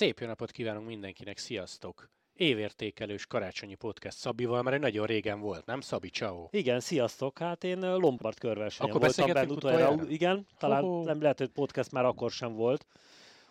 [0.00, 2.10] Szép jó napot kívánunk mindenkinek, sziasztok!
[2.34, 6.08] Évértékelős karácsonyi podcast Szabival, mert nagyon régen volt, nem Szabi?
[6.08, 6.48] Ciao.
[6.50, 7.38] Igen, sziasztok!
[7.38, 9.90] Hát én Lombard körversenyen Akkor voltam benne utoljára.
[9.90, 10.12] utoljára?
[10.12, 11.04] Igen, talán Ho-ho.
[11.04, 12.86] nem lehet, hogy podcast már akkor sem volt,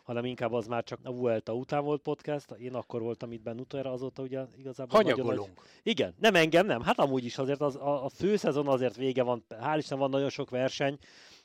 [0.04, 2.52] hanem inkább az már csak a Vuelta után volt podcast.
[2.52, 5.26] Én akkor voltam itt benne utoljára, azóta ugye igazából nagyon nagy...
[5.26, 5.62] Hanyagolunk.
[5.84, 6.82] Igen, nem engem, nem.
[6.82, 9.46] Hát amúgy is azért az, a, a főszezon azért vége van.
[9.50, 10.98] Hál' Isten van nagyon sok verseny,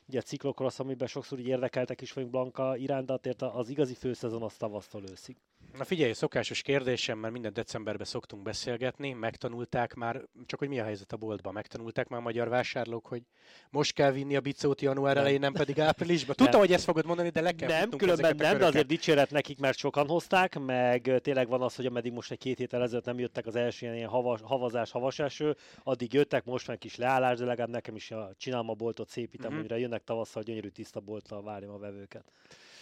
[0.07, 4.41] ugye ciklokrosz, amiben sokszor úgy érdekeltek is vagyunk Blanka iránt, de azért az igazi főszezon
[4.41, 5.35] az tavasztól őszig.
[5.77, 10.83] Na figyelj, szokásos kérdésem, mert minden decemberben szoktunk beszélgetni, megtanulták már, csak hogy mi a
[10.83, 13.21] helyzet a boltban, megtanulták már a magyar vásárlók, hogy
[13.69, 16.35] most kell vinni a bicót január elején, nem pedig áprilisban.
[16.35, 16.59] Tudtam, Nem.
[16.59, 19.77] hogy ezt fogod mondani, de le kell Nem, különben nem, de azért dicséret nekik, mert
[19.77, 23.45] sokan hozták, meg tényleg van az, hogy ameddig most egy két héttel ezelőtt nem jöttek
[23.45, 27.71] az első ilyen havas, havazás, havas eső, addig jöttek, most meg kis leállás, de legalább
[27.71, 29.45] nekem is a, csinálom a boltot szépítem, Mhm.
[29.45, 29.59] uh-huh.
[29.59, 32.31] amire jönnek tavasszal, gyönyörű tiszta bolttal várjam a vevőket.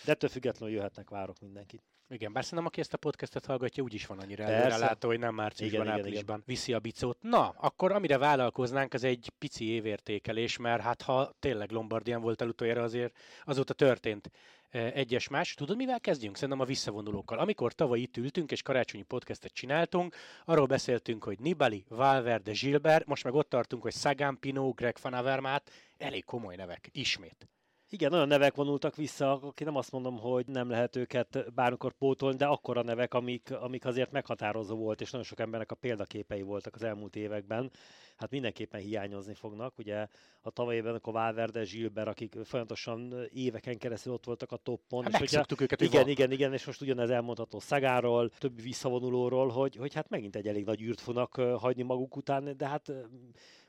[0.06, 1.82] De ettől függetlenül jöhetnek, várok mindenkit.
[2.14, 5.36] Igen, bár szerintem aki ezt a podcastet hallgatja, úgyis van annyira előre látó, hogy nem
[5.36, 7.18] márciusban, Igen, igen, áprilisban viszi a bicót.
[7.22, 12.48] Na, akkor amire vállalkoznánk, az egy pici évértékelés, mert hát ha tényleg Lombardián volt el
[12.48, 14.30] utoljára, azért azóta történt
[14.70, 15.54] eh, egyes más.
[15.54, 16.36] Tudod, mivel kezdjünk?
[16.36, 17.40] Szerintem a visszavonulókkal.
[17.40, 23.24] Amikor tavaly itt ültünk és karácsonyi podcastet csináltunk, arról beszéltünk, hogy Nibali, Valverde, Gilbert, most
[23.24, 27.48] meg ott tartunk, hogy Sagan, Pinot, Greg Van Avermaet, elég komoly nevek, ismét.
[27.94, 32.38] Igen, olyan nevek vonultak vissza, aki nem azt mondom, hogy nem lehet őket bármikor pótolni,
[32.38, 36.76] de akkora nevek, amik, amik azért meghatározó volt, és nagyon sok embernek a példaképei voltak
[36.76, 37.72] az elmúlt években.
[38.16, 39.78] Hát mindenképpen hiányozni fognak.
[39.78, 40.08] Ugye
[40.42, 45.04] a tavaly évben akkor Valverde, Gilbert, akik folyamatosan éveken keresztül ott voltak a toppon.
[45.04, 46.10] Hát és hogyha- őket, igen, van.
[46.10, 50.66] igen, igen, és most ugyanez elmondható Szagáról, többi visszavonulóról, hogy, hogy hát megint egy elég
[50.66, 52.92] nagy űrt fognak hagyni maguk után, de hát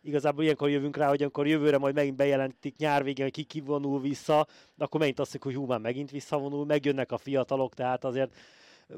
[0.00, 4.00] igazából ilyenkor jövünk rá, hogy amikor jövőre majd megint bejelentik nyár végén, hogy ki kivonul
[4.00, 4.46] vissza,
[4.78, 8.36] akkor megint azt mondjuk, hogy hú, már megint visszavonul, megjönnek a fiatalok, tehát azért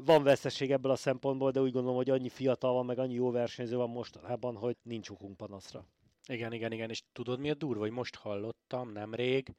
[0.05, 3.31] van veszteség ebből a szempontból, de úgy gondolom, hogy annyi fiatal van, meg annyi jó
[3.31, 5.85] versenyző van mostanában, hogy nincs okunk panaszra.
[6.27, 9.53] Igen, igen, igen, és tudod mi a durva, hogy most hallottam nemrég,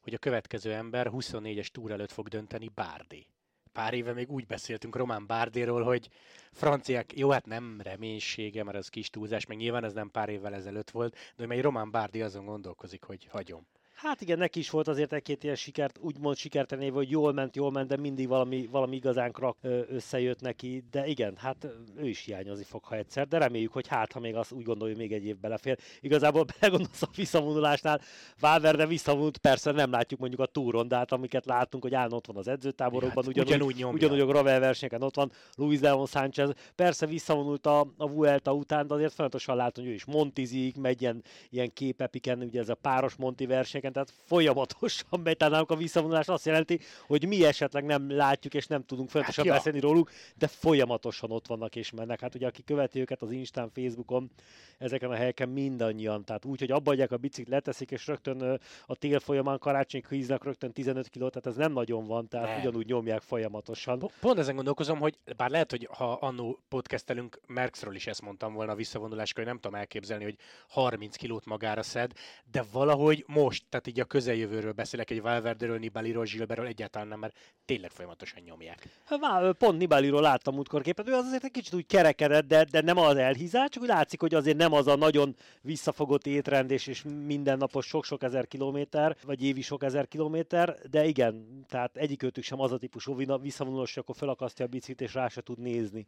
[0.00, 3.26] hogy a következő ember 24-es túr előtt fog dönteni Bárdi.
[3.72, 6.08] Pár éve még úgy beszéltünk Román Bárdéról, hogy
[6.52, 10.54] franciák, jó, hát nem reménysége, mert az kis túlzás, meg nyilván ez nem pár évvel
[10.54, 13.66] ezelőtt volt, de hogy Román Bárdi azon gondolkozik, hogy hagyom.
[13.94, 17.56] Hát igen, neki is volt azért egy-két ilyen sikert, úgymond sikertelen év, hogy jól ment,
[17.56, 19.56] jól ment, de mindig valami, valami igazán krak
[19.88, 20.84] összejött neki.
[20.90, 21.66] De igen, hát
[21.96, 24.94] ő is hiányozni fog, ha egyszer, de reméljük, hogy hát, ha még azt úgy gondolja,
[24.94, 25.78] hogy még egy év belefér.
[26.00, 28.00] Igazából belegondolsz a visszavonulásnál,
[28.40, 32.26] Valverde visszavonult, persze nem látjuk mondjuk a túron, de hát amiket látunk, hogy állandóan ott
[32.26, 33.94] van az edzőtáborokban, Hát, ugyanúgy, ugyanúgy nyomja.
[33.96, 38.86] ugyanúgy a gravel versenyeken ott van, Luis Leon Sánchez, persze visszavonult a, a Vuelta után,
[38.86, 42.74] de azért folyamatosan látom, hogy ő is montizik, megy ilyen, ilyen képepiken, ugye ez a
[42.74, 43.46] páros monti
[43.84, 48.54] versenyeken, tehát folyamatosan megy, tehát nálunk a visszavonulás azt jelenti, hogy mi esetleg nem látjuk
[48.54, 49.58] és nem tudunk folyamatosan Hát ja.
[49.58, 52.20] beszélni róluk, de folyamatosan ott vannak és mennek.
[52.20, 54.30] Hát ugye aki követi őket az Instán, Facebookon,
[54.78, 58.96] ezeken a helyeken mindannyian, tehát úgy, hogy abba adják a biciklit, leteszik, és rögtön a
[58.96, 62.60] tél folyamán karácsonyig híznak rögtön 15 kilót, tehát ez nem nagyon van, tehát Nem.
[62.60, 63.98] ugyanúgy nyomják folyamatosan.
[63.98, 68.54] Po- Pont ezen gondolkozom, hogy bár lehet, hogy ha annó podcastelünk, Merckxről is ezt mondtam
[68.54, 70.36] volna a visszavonuláskor, hogy nem tudom elképzelni, hogy
[70.68, 72.12] 30 kilót magára szed,
[72.50, 77.36] de valahogy most, tehát így a közeljövőről beszélek, egy Valverderől, Nibaliról, Gilbertről egyáltalán nem, mert
[77.64, 78.88] tényleg folyamatosan nyomják.
[79.04, 82.64] Hát Vá, pont Nibaliról láttam múltkor képet, ő az azért egy kicsit úgy kerekedett, de,
[82.64, 86.70] de nem az elhízás, csak úgy látszik, hogy azért nem az a nagyon visszafogott étrend
[86.70, 92.44] és, és mindennapos sok-sok ezer kilométer, vagy évi sok ezer kilométer, de igen, tehát egyikőtük
[92.44, 96.06] sem az a típusú visszavonulós, akkor felakasztja a biciklit és rá se tud nézni.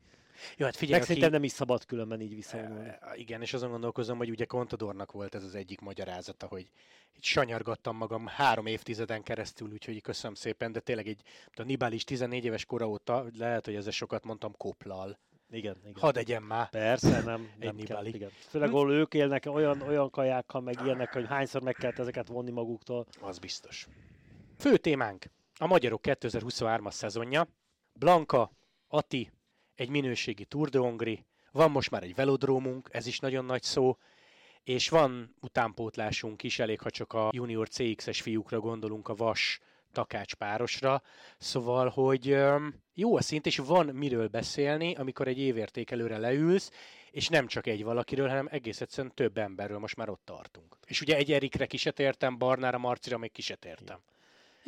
[0.56, 2.88] Jó, hát Meg figyelj, szerintem nem is szabad különben így visszavonulni.
[2.88, 6.71] E, Igen, és azon gondolkozom, hogy ugye Contadornak volt ez az egyik magyarázata, hogy
[7.16, 7.25] így
[7.56, 11.22] sanyargattam magam három évtizeden keresztül, úgyhogy köszönöm szépen, de tényleg egy,
[11.55, 15.19] a Nibali is 14 éves kora óta, lehet, hogy ezzel sokat mondtam, koplal.
[15.50, 15.95] Igen, igen.
[16.01, 16.71] Hadd egyen már.
[16.71, 18.30] Persze, nem, Egy nem kell, igen.
[18.30, 22.51] Főleg, ahol ők élnek olyan, olyan kajákkal, meg ilyenek, hogy hányszor meg kellett ezeket vonni
[22.51, 23.07] maguktól.
[23.21, 23.86] Az biztos.
[24.59, 25.25] Fő témánk
[25.59, 27.47] a Magyarok 2023-as szezonja.
[27.92, 28.51] Blanka,
[28.89, 29.30] Ati,
[29.75, 33.97] egy minőségi Tour de Hongri, van most már egy velodrómunk, ez is nagyon nagy szó,
[34.66, 39.60] és van utánpótlásunk is, elég ha csak a junior CX-es fiúkra gondolunk, a Vas
[39.92, 41.03] takács párosra,
[41.39, 42.36] szóval, hogy
[42.95, 46.71] jó a szint, és van miről beszélni, amikor egy évértékelőre leülsz,
[47.10, 50.77] és nem csak egy valakiről, hanem egész egyszerűen több emberről most már ott tartunk.
[50.86, 53.98] És ugye egy Erikre ki se tértem, Barnára, Marcira még ki se tértem.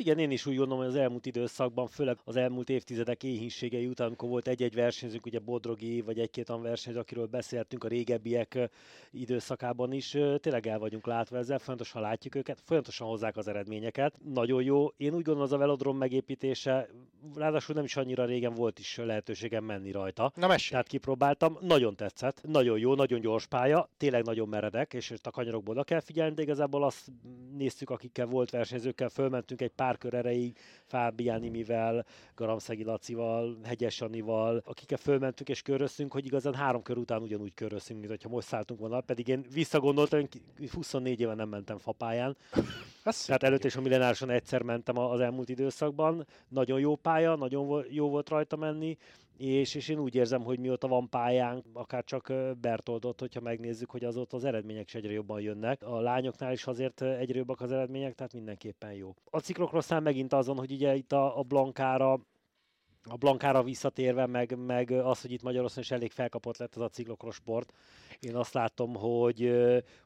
[0.01, 4.07] Igen, én is úgy gondolom, hogy az elmúlt időszakban, főleg az elmúlt évtizedek éhínségei után,
[4.07, 8.69] amikor volt egy-egy versenyzők, ugye Bodrogi, vagy egy-két olyan versenyző, akiről beszéltünk a régebbiek
[9.11, 14.19] időszakában is, tényleg el vagyunk látva ezzel, folyamatosan látjuk őket, folyamatosan hozzák az eredményeket.
[14.33, 14.87] Nagyon jó.
[14.97, 16.89] Én úgy gondolom, az a velodrom megépítése,
[17.35, 20.31] ráadásul nem is annyira régen volt is lehetőségem menni rajta.
[20.35, 20.69] Na mesélj.
[20.69, 25.73] Tehát kipróbáltam, nagyon tetszett, nagyon jó, nagyon gyors pálya, tényleg nagyon meredek, és a kanyarokból
[25.73, 27.11] oda kell figyelni, de igazából azt
[27.57, 32.05] néztük, akikkel volt versenyzőkkel, fölmentünk egy pár kör erejéig, Fábián mivel,
[32.35, 37.99] Garamszegi Lacival, Hegyes Anival, akikkel fölmentünk és köröztünk, hogy igazán három kör után ugyanúgy köröztünk,
[37.99, 40.19] mint hogyha most szálltunk volna, pedig én visszagondoltam,
[40.57, 42.37] hogy 24 éve nem mentem fapályán.
[43.25, 46.27] Tehát előtt is a millenárson egyszer mentem az elmúlt időszakban.
[46.47, 48.97] Nagyon jó pálya, nagyon jó volt rajta menni,
[49.39, 54.03] és, és én úgy érzem, hogy mióta van pályánk, akár csak Bertoldot, hogyha megnézzük, hogy
[54.03, 55.83] azóta az eredmények is egyre jobban jönnek.
[55.83, 59.13] A lányoknál is azért egyre jobbak az eredmények, tehát mindenképpen jó.
[59.29, 62.19] A ciklokrosszán megint azon, hogy ugye itt a, a Blankára
[63.03, 66.89] a Blankára visszatérve, meg, meg az, hogy itt Magyarországon is elég felkapott lett ez a
[66.89, 67.73] ciklokros sport.
[68.19, 69.39] Én azt látom, hogy,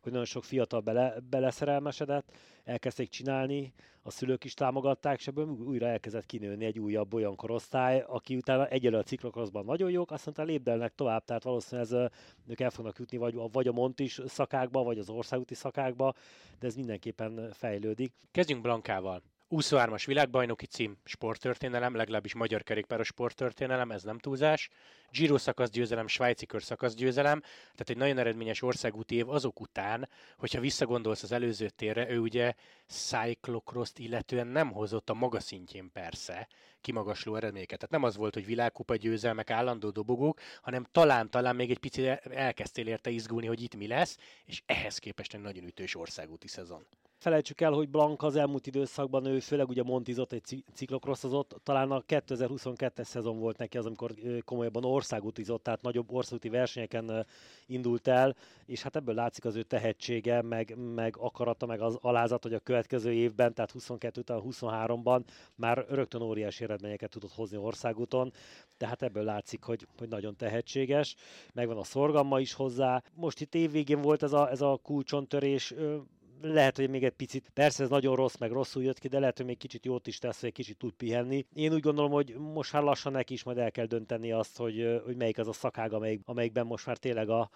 [0.02, 2.32] hogy nagyon sok fiatal bele, beleszerelmesedett,
[2.64, 3.74] elkezdték csinálni,
[4.04, 8.68] a szülők is támogatták, és ebből újra elkezdett kinőni egy újabb olyan korosztály, aki utána
[8.68, 12.12] egyelő a ciklokroszban nagyon jók, azt lépdelnek tovább, tehát valószínűleg ez,
[12.48, 16.14] ők el fognak jutni vagy, vagy a Montis szakákba, vagy az országúti szakákba,
[16.60, 18.14] de ez mindenképpen fejlődik.
[18.32, 19.22] Kezdjünk Blankával.
[19.56, 24.70] 23-as világbajnoki cím, sporttörténelem, legalábbis magyar kerékpáros sporttörténelem, ez nem túlzás.
[25.12, 31.24] Giro szakaszgyőzelem, svájci kör szakaszgyőzelem, tehát egy nagyon eredményes országúti év azok után, hogyha visszagondolsz
[31.24, 32.54] az előző térre, ő ugye
[32.88, 36.48] cyclocross illetően nem hozott a maga szintjén persze
[36.82, 37.80] kimagasló eredményeket.
[37.80, 42.88] Tehát nem az volt, hogy világkupa győzelmek, állandó dobogók, hanem talán-talán még egy picit elkezdtél
[42.88, 46.86] érte izgulni, hogy itt mi lesz, és ehhez képest egy nagyon ütős országúti szezon
[47.24, 52.02] felejtsük el, hogy Blank az elmúlt időszakban ő főleg ugye montizott, egy ciklokrosszozott, talán a
[52.02, 54.14] 2022-es szezon volt neki az, amikor
[54.46, 57.26] komolyabban országútizott, tehát nagyobb országúti versenyeken
[57.66, 58.36] indult el,
[58.66, 62.60] és hát ebből látszik az ő tehetsége, meg, meg akarata, meg az alázat, hogy a
[62.60, 65.22] következő évben, tehát 22 után 23-ban
[65.56, 68.34] már rögtön óriási eredményeket tudott hozni országúton,
[68.78, 71.16] tehát ebből látszik, hogy, hogy nagyon tehetséges,
[71.54, 73.04] megvan a szorgalma is hozzá.
[73.14, 75.74] Most itt évvégén volt ez a, ez a kulcsontörés,
[76.44, 79.38] lehet, hogy még egy picit, persze ez nagyon rossz, meg rosszul jött ki, de lehet,
[79.38, 81.46] hogy még kicsit jót is tesz, hogy egy kicsit tud pihenni.
[81.54, 85.02] Én úgy gondolom, hogy most már lassan neki is majd el kell dönteni azt, hogy,
[85.06, 87.50] hogy melyik az a szakág, amelyik, amelyikben most már tényleg a,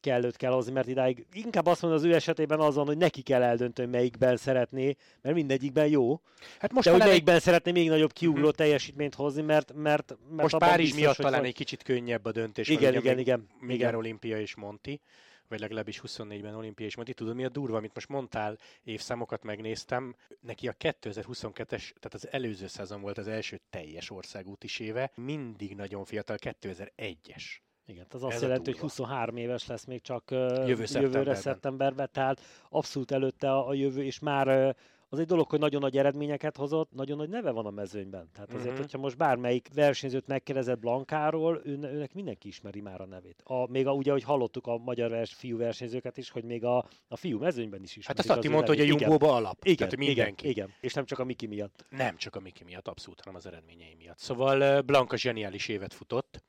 [0.00, 3.42] kellőt kell hozni, mert idáig inkább azt mondom az ő esetében azon, hogy neki kell
[3.42, 6.20] eldönteni, melyikben szeretné, mert mindegyikben jó.
[6.58, 7.40] Hát most de hogy melyikben egy...
[7.40, 8.52] szeretné még nagyobb kiugró hmm.
[8.52, 12.68] teljesítményt hozni, mert, mert, mert most Párizs biztos, miatt talán egy kicsit könnyebb a döntés.
[12.68, 13.46] Igen, igen, igen.
[13.60, 13.94] Még igen.
[13.94, 15.00] Olimpia és Monti
[15.48, 17.14] vagy legalábbis 24-ben olimpia és Monti.
[17.14, 22.66] Tudod, mi a durva, amit most mondtál, évszámokat megnéztem, neki a 2022-es, tehát az előző
[22.66, 27.42] szezon volt az első teljes országútis éve, mindig nagyon fiatal, 2001-es.
[27.86, 32.40] Igen, az azt Ez jelenti, hogy 23 éves lesz még csak jövő jövőre szeptemberben, tehát
[32.68, 34.76] abszolút előtte a, a jövő, és már
[35.08, 38.30] az egy dolog, hogy nagyon nagy eredményeket hozott, nagyon nagy neve van a mezőnyben.
[38.32, 38.80] Tehát azért, uh-huh.
[38.80, 43.42] hogyha most bármelyik versenyzőt megkérdezett Blankáról, ő, őnek mindenki ismeri már a nevét.
[43.44, 46.88] A, még a, ugye, hogy hallottuk a magyar vers, fiú versenyzőket is, hogy még a,
[47.08, 48.06] a fiú mezőnyben is ismeri.
[48.06, 49.64] Hát azt Atti mondta, hogy a Jumbo-ba alap.
[49.64, 50.48] Igen, Tehát mindenki.
[50.48, 51.84] Igen, igen, és nem csak a Miki miatt.
[51.90, 54.18] Nem csak a Miki miatt, abszolút, hanem az eredményei miatt.
[54.18, 56.44] Szóval Blanka zseniális évet futott,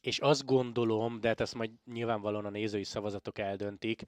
[0.00, 4.02] és azt gondolom, de hát ezt majd nyilvánvalóan a nézői szavazatok eldöntik,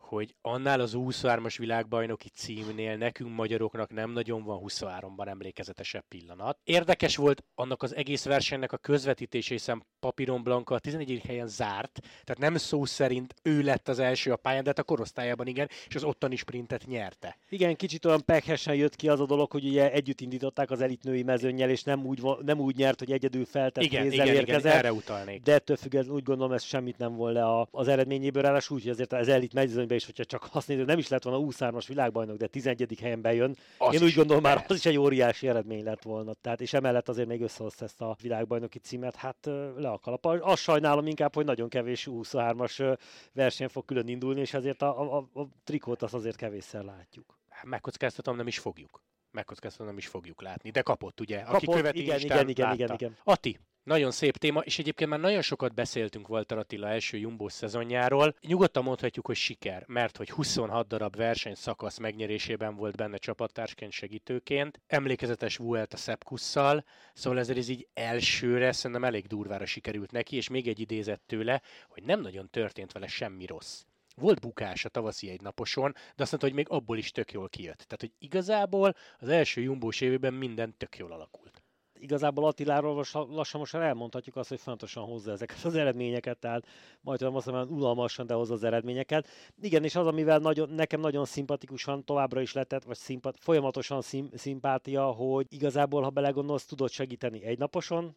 [0.00, 6.58] hogy annál az 23-as világbajnoki címnél nekünk magyaroknak nem nagyon van 23-ban emlékezetesebb pillanat.
[6.64, 11.20] Érdekes volt annak az egész versenynek a közvetítése, hiszen Papiron Blanca a 11.
[11.26, 14.82] helyen zárt, tehát nem szó szerint ő lett az első a pályán, de hát a
[14.82, 17.38] korosztályában igen, és az ottani sprintet nyerte.
[17.48, 21.22] Igen, kicsit olyan pekhesen jött ki az a dolog, hogy ugye együtt indították az elitnői
[21.22, 24.60] mezőnyel, és nem úgy, nem úgy nyert, hogy egyedül feltett igen, igen, érkezett.
[24.60, 25.42] Igen, erre utalnék.
[25.42, 28.92] De ettől függetlenül úgy gondolom, ez semmit nem volt le az eredményéből, ráadásul úgy, hogy
[28.92, 29.52] azért az elit
[29.90, 32.98] mezőnyben is, hogyha csak azt nézed, nem is lett volna 23-as világbajnok, de 11.
[33.00, 33.56] helyen bejön.
[33.78, 36.34] Az Én úgy gondolom már az is egy óriási eredmény lett volna.
[36.34, 40.24] Tehát, és emellett azért még összehozta ezt a világbajnoki címet, hát le a kalap.
[40.24, 42.98] Azt sajnálom inkább, hogy nagyon kevés 23-as
[43.32, 47.38] verseny fog külön indulni, és ezért a, a, a trikót azt azért kevésszer látjuk.
[47.62, 50.70] Megkockáztatom, nem is fogjuk megkockáztatom, nem is fogjuk látni.
[50.70, 51.38] De kapott, ugye?
[51.38, 53.16] Aki kapott, követi igen, igen, igen, igen, igen.
[53.24, 58.34] Ati, nagyon szép téma, és egyébként már nagyon sokat beszéltünk Walter Attila első Jumbo szezonjáról.
[58.40, 64.80] Nyugodtan mondhatjuk, hogy siker, mert hogy 26 darab versenyszakasz megnyerésében volt benne csapattársként segítőként.
[64.86, 66.84] Emlékezetes Vuelta Szepkusszal,
[67.14, 71.62] szóval ezért ez így elsőre szerintem elég durvára sikerült neki, és még egy idézett tőle,
[71.88, 73.82] hogy nem nagyon történt vele semmi rossz.
[74.16, 77.48] volt bukás a tavaszi egy naposon, de azt mondta, hogy még abból is tök jól
[77.48, 77.76] kijött.
[77.78, 81.59] Tehát, hogy igazából az első jumbós évében minden tök jól alakult.
[82.00, 86.66] Igazából Attiláról most lassan most elmondhatjuk azt, hogy fontosan hozza ezeket az eredményeket, tehát
[87.00, 89.28] majd azt mondom, unalmasan, de hozza az eredményeket.
[89.60, 94.28] Igen, és az, amivel nagyon, nekem nagyon szimpatikusan továbbra is letett, vagy szimpat, folyamatosan szim,
[94.34, 98.16] szimpátia, hogy igazából, ha belegondolsz, tudod segíteni egy naposon,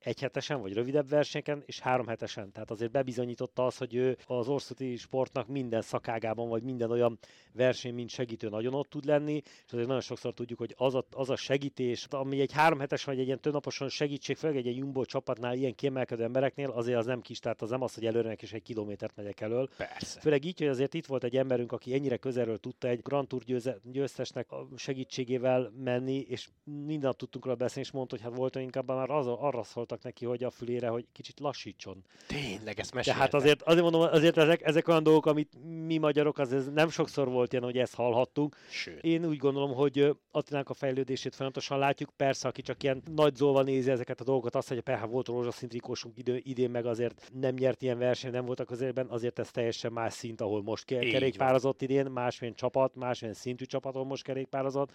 [0.00, 2.52] egyhetesen vagy rövidebb versenyeken, és három hetesen.
[2.52, 7.18] Tehát azért bebizonyította az, hogy ő az orszoti sportnak minden szakágában, vagy minden olyan
[7.52, 11.04] verseny, mint segítő nagyon ott tud lenni, és azért nagyon sokszor tudjuk, hogy az a,
[11.10, 14.76] az a segítés, ami egy három hetes vagy egy ilyen többnaposan segítség, főleg egy, egy
[14.76, 18.32] jumbo csapatnál ilyen kiemelkedő embereknél, azért az nem kis, tehát az nem az, hogy előre
[18.32, 19.68] és egy kilométert megyek elől.
[19.76, 20.20] Persze.
[20.20, 23.42] Főleg így, hogy azért itt volt egy emberünk, aki ennyire közelről tudta egy Grand Tour
[23.42, 28.56] győze, győztesnek a segítségével menni, és mindent tudtunk róla beszélni, és mondta, hogy hát volt
[28.56, 32.04] inkább már az, arra szólt szóltak neki, hogy a fülére, hogy kicsit lassítson.
[32.26, 33.20] Tényleg, ezt meséltem.
[33.20, 35.52] Tehát azért, azért mondom, azért ezek, ezek olyan dolgok, amit
[35.86, 38.56] mi magyarok, az ez nem sokszor volt ilyen, hogy ezt hallhattunk.
[38.70, 39.02] Sőt.
[39.02, 42.10] Én úgy gondolom, hogy Attilánk a fejlődését folyamatosan látjuk.
[42.16, 46.18] Persze, aki csak ilyen nagy zolva nézi ezeket a dolgokat, azt mondja, persze volt rózsaszíntrikósunk
[46.18, 50.12] idő, idén meg azért nem nyert ilyen verseny, nem voltak közében, azért ez teljesen más
[50.12, 54.90] szint, ahol most kerékpározott idén, másmilyen csapat, másmilyen szintű csapaton most kerékpározott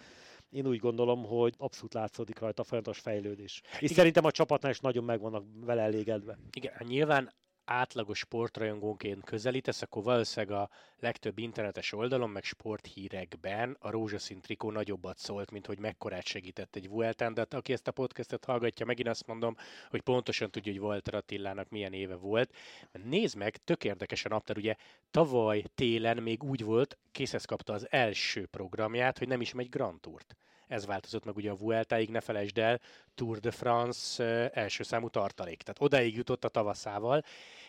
[0.50, 3.60] én úgy gondolom, hogy abszolút látszódik rajta a folyamatos fejlődés.
[3.72, 3.94] És Igen.
[3.94, 6.38] szerintem a csapatnál is nagyon meg vannak vele elégedve.
[6.52, 7.32] Igen, nyilván
[7.66, 10.70] átlagos sportrajongónként közelítesz, akkor valószínűleg a
[11.00, 16.88] legtöbb internetes oldalon, meg sporthírekben a rózsaszín trikó nagyobbat szólt, mint hogy mekkorát segített egy
[16.88, 19.56] Vueltán, de hát aki ezt a podcastet hallgatja, megint azt mondom,
[19.90, 22.54] hogy pontosan tudja, hogy Walter Attilának milyen éve volt.
[22.92, 24.74] Nézd meg, tök érdekes a naptár, ugye
[25.10, 30.00] tavaly télen még úgy volt, készhez kapta az első programját, hogy nem is megy Grand
[30.00, 30.36] Tourt
[30.68, 32.80] ez változott meg ugye a Vueltáig, ne felejtsd el,
[33.14, 35.62] Tour de France első számú tartalék.
[35.62, 37.22] Tehát odáig jutott a tavaszával,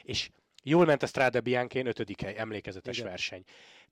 [0.04, 0.30] és
[0.64, 3.10] jól ment a Strada Bianchén, ötödik hely, emlékezetes Igen.
[3.10, 3.44] verseny.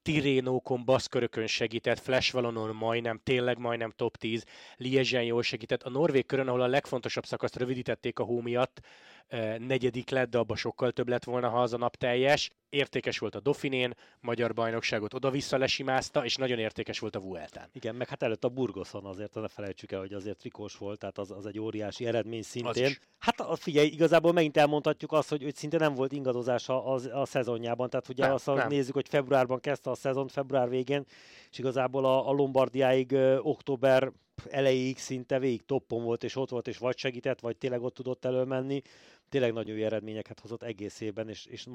[0.02, 4.46] Tirénókon, baszkörökön segített, Flash Valonon majdnem, tényleg majdnem top 10,
[4.78, 5.84] Liezsen jól segített.
[5.84, 8.82] A Norvég körön, ahol a legfontosabb szakaszt rövidítették a hó miatt,
[9.58, 12.52] negyedik lett, de abban sokkal több lett volna, ha az a nap teljes.
[12.70, 17.70] Értékes volt a Dauphinén, magyar bajnokságot oda-vissza lesimázta, és nagyon értékes volt a Vueltán.
[17.72, 21.18] Igen, meg hát előtt a Burgoszon azért, ne felejtsük el, hogy azért trikós volt, tehát
[21.18, 22.92] az, az egy óriási eredmény szintén.
[23.20, 27.26] Hát figyelj, igazából megint elmondhatjuk azt, hogy, hogy szinte nem volt ingadozás a, a, a
[27.26, 28.68] szezonjában, tehát ugye nem, azt nem.
[28.68, 31.06] nézzük, hogy februárban kezdte a szezon, február végén,
[31.52, 34.12] és igazából a, a Lombardiáig ö, október
[34.50, 38.26] elejéig szinte végig toppon volt, és ott volt, és vagy segített, vagy tényleg ott tudott
[38.26, 38.82] előmenni
[39.30, 41.66] tényleg nagyon jó eredményeket hozott egész évben, és, és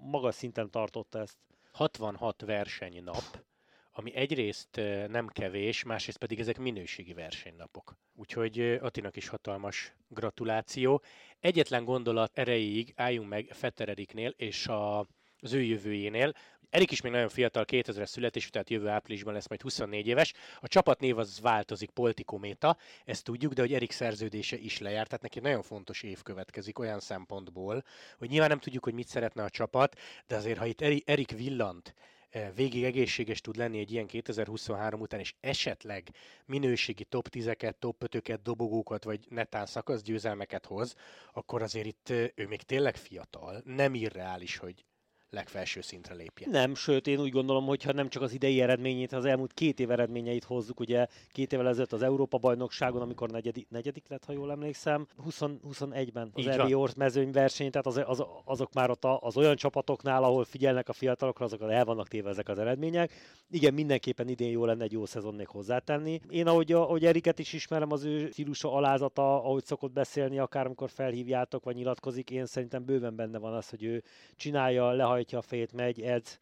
[0.00, 1.36] magas szinten tartotta ezt.
[1.72, 3.44] 66 versenynap,
[3.92, 7.96] ami egyrészt nem kevés, másrészt pedig ezek minőségi versenynapok.
[8.14, 11.02] Úgyhogy Atinak is hatalmas gratuláció.
[11.40, 14.98] Egyetlen gondolat erejéig álljunk meg Fettereriknél és a,
[15.40, 16.32] az ő jövőjénél.
[16.70, 20.32] Erik is még nagyon fiatal, 2000-es születésű, tehát jövő áprilisban lesz majd 24 éves.
[20.60, 25.40] A csapatnév az változik, Politikométa, ezt tudjuk, de hogy Erik szerződése is lejárt, tehát neki
[25.40, 27.84] nagyon fontos év következik olyan szempontból,
[28.18, 31.94] hogy nyilván nem tudjuk, hogy mit szeretne a csapat, de azért, ha itt Erik villant,
[32.30, 36.08] eh, végig egészséges tud lenni egy ilyen 2023 után, és esetleg
[36.44, 40.94] minőségi top 10-eket, top 5-öket, dobogókat, vagy netán szakaszgyőzelmeket hoz,
[41.32, 44.84] akkor azért itt eh, ő még tényleg fiatal, nem irreális, hogy
[45.30, 46.50] legfelső szintre lépjen.
[46.50, 49.80] Nem, sőt, én úgy gondolom, hogy ha nem csak az idei eredményét, az elmúlt két
[49.80, 54.50] év eredményeit hozzuk, ugye két évvel ezelőtt az Európa-bajnokságon, amikor negyedik, negyedik lett, ha jól
[54.50, 55.40] emlékszem, 20,
[55.72, 60.22] 21-ben az Eli Orsz mezőny verseny, tehát az, az, azok már ott az olyan csapatoknál,
[60.22, 63.12] ahol figyelnek a fiatalokra, azok el vannak téve ezek az eredmények.
[63.50, 66.20] Igen, mindenképpen idén jó lenne egy jó szezon még hozzátenni.
[66.28, 70.90] Én ahogy, ahogy Eriket is ismerem, az ő stílusa alázata, ahogy szokott beszélni, akár amikor
[70.90, 74.02] felhívjátok, vagy nyilatkozik, én szerintem bőven benne van az, hogy ő
[74.36, 76.38] csinálja, lehaj hajtja a fejét, megy, edz,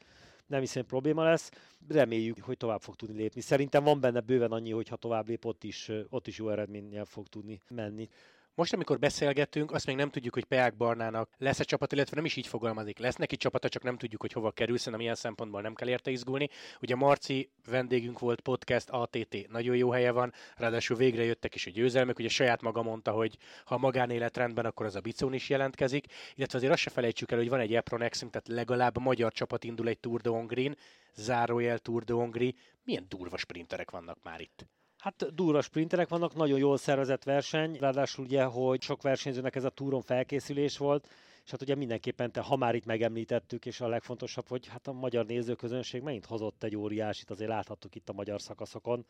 [0.47, 1.51] nem hiszem probléma lesz.
[1.89, 3.41] Reméljük, hogy tovább fog tudni lépni.
[3.41, 7.05] Szerintem van benne bőven annyi, hogy ha tovább lép, ott is, ott is jó eredménnyel
[7.05, 8.09] fog tudni menni.
[8.59, 12.37] Most, amikor beszélgetünk, azt még nem tudjuk, hogy Peák Barnának lesz-e csapat, illetve nem is
[12.37, 12.99] így fogalmazik.
[12.99, 16.11] Lesz neki csapata, csak nem tudjuk, hogy hova kerül, szerintem ilyen szempontból nem kell érte
[16.11, 16.49] izgulni.
[16.81, 21.71] Ugye Marci vendégünk volt podcast ATT, nagyon jó helye van, ráadásul végre jöttek is a
[21.71, 25.49] győzelmek, ugye saját maga mondta, hogy ha a magánélet rendben, akkor az a Bicón is
[25.49, 29.33] jelentkezik, illetve azért azt se felejtsünk el, hogy van egy Epronexünk, tehát legalább a magyar
[29.33, 30.77] csapat indul egy Tour de Hongrin,
[31.15, 32.55] zárójel Tour de Hongri.
[32.85, 34.67] Milyen durva sprinterek vannak már itt?
[34.99, 39.71] Hát durva sprinterek vannak, nagyon jól szervezett verseny, ráadásul ugye, hogy sok versenyzőnek ez a
[39.71, 41.09] túron felkészülés volt,
[41.49, 44.93] és hát ugye mindenképpen, te, ha már itt megemlítettük, és a legfontosabb, hogy hát a
[44.93, 49.07] magyar nézőközönség megint hozott egy óriásit, azért láthattuk itt a magyar szakaszokon.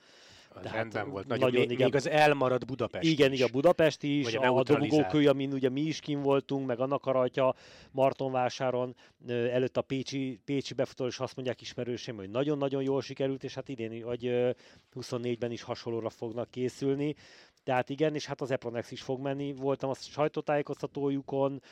[0.48, 1.26] Az Tehát rendben volt.
[1.26, 3.38] Nagyon, nagyon még, még az elmaradt Budapest Igen, is.
[3.38, 6.80] igen, a Budapest is, Vagy a, a dobogókő, amin ugye mi is kim voltunk, meg
[6.80, 7.54] annak a rajta
[7.90, 13.54] Martonvásáron, előtt a Pécsi, Pécsi befutó, és azt mondják ismerősém, hogy nagyon-nagyon jól sikerült, és
[13.54, 14.54] hát idén vagy
[14.94, 17.14] 24-ben is hasonlóra fognak készülni.
[17.68, 19.52] Tehát igen, és hát az Epronex is fog menni.
[19.52, 21.62] Voltam a sajtótájékoztatójukon,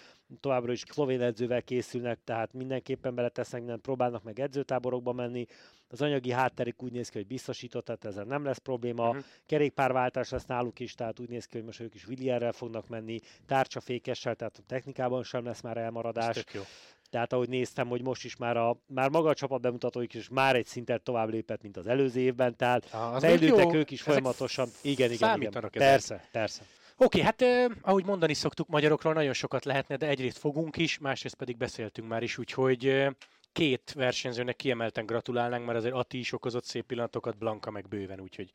[0.41, 5.47] továbbra is szlovén edzővel készülnek, tehát mindenképpen beletesznek, nem próbálnak meg edzőtáborokba menni.
[5.89, 9.09] Az anyagi hátterük úgy néz ki, hogy biztosított, tehát ezzel nem lesz probléma.
[9.09, 9.25] Uh-huh.
[9.47, 13.19] Kerékpárváltás lesz náluk is, tehát úgy néz ki, hogy most ők is Willierrel fognak menni,
[13.47, 16.45] tárcsafékessel, tehát a technikában sem lesz már elmaradás.
[16.53, 16.63] jó.
[17.11, 20.57] Tehát ahogy néztem, hogy most is már, a, már maga a csapat bemutatóik is már
[20.57, 24.69] egy szintet tovább lépett, mint az előző évben, tehát ah, fejlődtek ők is folyamatosan.
[24.83, 25.71] Igen, igen, igen.
[25.71, 26.63] Persze, persze.
[26.99, 31.35] Oké, hát eh, ahogy mondani szoktuk, magyarokról nagyon sokat lehetne, de egyrészt fogunk is, másrészt
[31.35, 33.11] pedig beszéltünk már is, úgyhogy eh,
[33.53, 38.51] két versenyzőnek kiemelten gratulálnánk, mert azért Ati is okozott szép pillanatokat, Blanka meg bőven, úgyhogy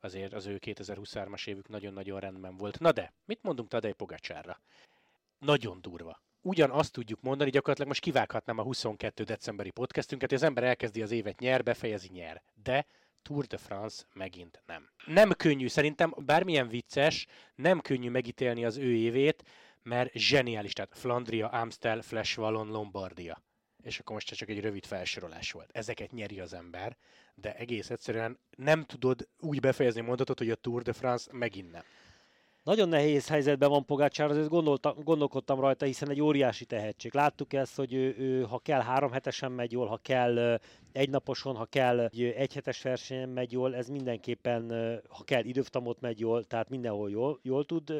[0.00, 2.80] azért az ő 2023-as évük nagyon-nagyon rendben volt.
[2.80, 4.60] Na de, mit mondunk Tadej Pogacsárra?
[5.38, 9.22] Nagyon durva ugyanazt tudjuk mondani, gyakorlatilag most kivághatnám a 22.
[9.22, 12.42] decemberi podcastünket, hogy az ember elkezdi az évet nyer, befejezi nyer.
[12.62, 12.86] De
[13.22, 14.90] Tour de France megint nem.
[15.06, 19.42] Nem könnyű, szerintem bármilyen vicces, nem könnyű megítélni az ő évét,
[19.82, 23.42] mert zseniális, tehát Flandria, Amstel, Flash Wallon, Lombardia.
[23.82, 25.70] És akkor most csak egy rövid felsorolás volt.
[25.72, 26.96] Ezeket nyeri az ember,
[27.34, 31.82] de egész egyszerűen nem tudod úgy befejezni mondatot, hogy a Tour de France megint nem.
[32.64, 37.14] Nagyon nehéz helyzetben van Pogácsár, azért gondoltam, gondolkodtam rajta, hiszen egy óriási tehetség.
[37.14, 40.60] Láttuk ezt, hogy ő, ő ha kell három hetesen megy jól, ha kell
[40.92, 42.00] egynaposon, ha kell
[42.36, 44.72] egy hetes versenyen megy jól, ez mindenképpen,
[45.08, 47.92] ha kell időftamot megy jól, tehát mindenhol jól, jól tud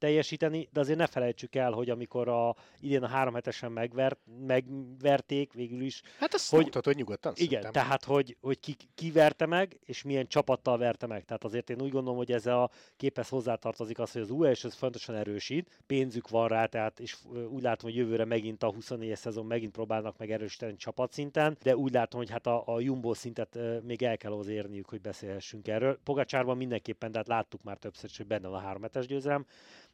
[0.00, 5.52] teljesíteni, de azért ne felejtsük el, hogy amikor a, idén a három hetesen megvert, megverték
[5.52, 6.02] végül is.
[6.18, 7.72] Hát azt hogy, hogy nyugodtan Igen, szerintem.
[7.72, 11.24] tehát hogy, hogy ki, ki verte meg, és milyen csapattal verte meg.
[11.24, 14.74] Tehát azért én úgy gondolom, hogy ez a képhez hozzátartozik az, hogy az US ez
[14.74, 17.16] fontosan erősít, pénzük van rá, tehát és
[17.48, 21.92] úgy látom, hogy jövőre megint a 24-es szezon megint próbálnak meg erősíteni csapatszinten, de úgy
[21.92, 25.98] látom, hogy hát a, a Jumbo szintet még el kell az érniük, hogy beszélhessünk erről.
[26.04, 29.46] Pogacsárban mindenképpen, tehát láttuk már többször, hogy benne van a három hetes győzelem,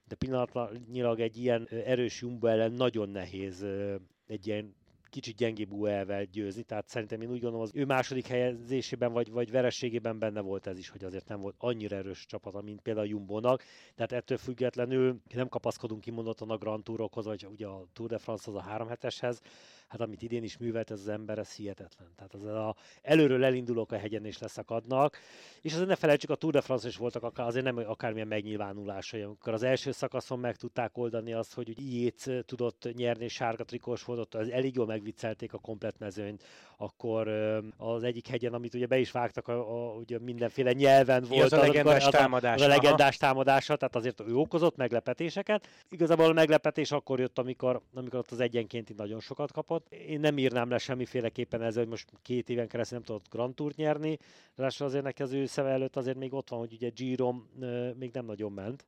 [0.09, 3.67] de pillanatnyilag egy ilyen erős Jumbo ellen nagyon nehéz
[4.27, 4.75] egy ilyen
[5.17, 9.51] kicsit gyengébb UEL-vel győzni, tehát szerintem én úgy gondolom, az ő második helyezésében vagy, vagy
[9.51, 13.11] verességében benne volt ez is, hogy azért nem volt annyira erős csapata, mint például a
[13.11, 13.63] Jumbo-nak,
[13.95, 18.51] tehát ettől függetlenül nem kapaszkodunk kimondottan a Grand Tourokhoz, vagy ugye a Tour de France
[18.51, 19.41] az a három heteshez,
[19.89, 22.09] hát amit idén is művelt ez az ember, ez hihetetlen.
[22.17, 25.19] Tehát az a, előről elindulók a hegyen és leszakadnak,
[25.61, 29.21] és azért ne felejtsük, a Tour de France is voltak akár, azért nem akármilyen megnyilvánulásai,
[29.21, 34.35] amikor az első szakaszon meg tudták oldani azt, hogy Jéz tudott nyerni, sárga trikós volt,
[34.35, 36.43] az elég jól megviccelték a komplet mezőnyt,
[36.77, 37.29] akkor
[37.77, 41.43] az egyik hegyen, amit ugye be is vágtak, a, a, ugye mindenféle nyelven volt.
[41.43, 42.55] Az a legendás az, támadás.
[42.55, 45.69] Az a legendás támadása, tehát azért ő okozott meglepetéseket.
[45.91, 49.76] Igazából a meglepetés akkor jött, amikor, amikor ott az egyenkénti nagyon sokat kapott.
[50.09, 53.77] Én nem írnám le semmiféleképpen ezzel, hogy most két éven keresztül nem tudott Grand Tourt
[53.77, 54.19] nyerni.
[54.55, 57.49] Ráadásul azért neki az ő szeme előtt azért még ott van, hogy ugye Girom
[57.99, 58.87] még nem nagyon ment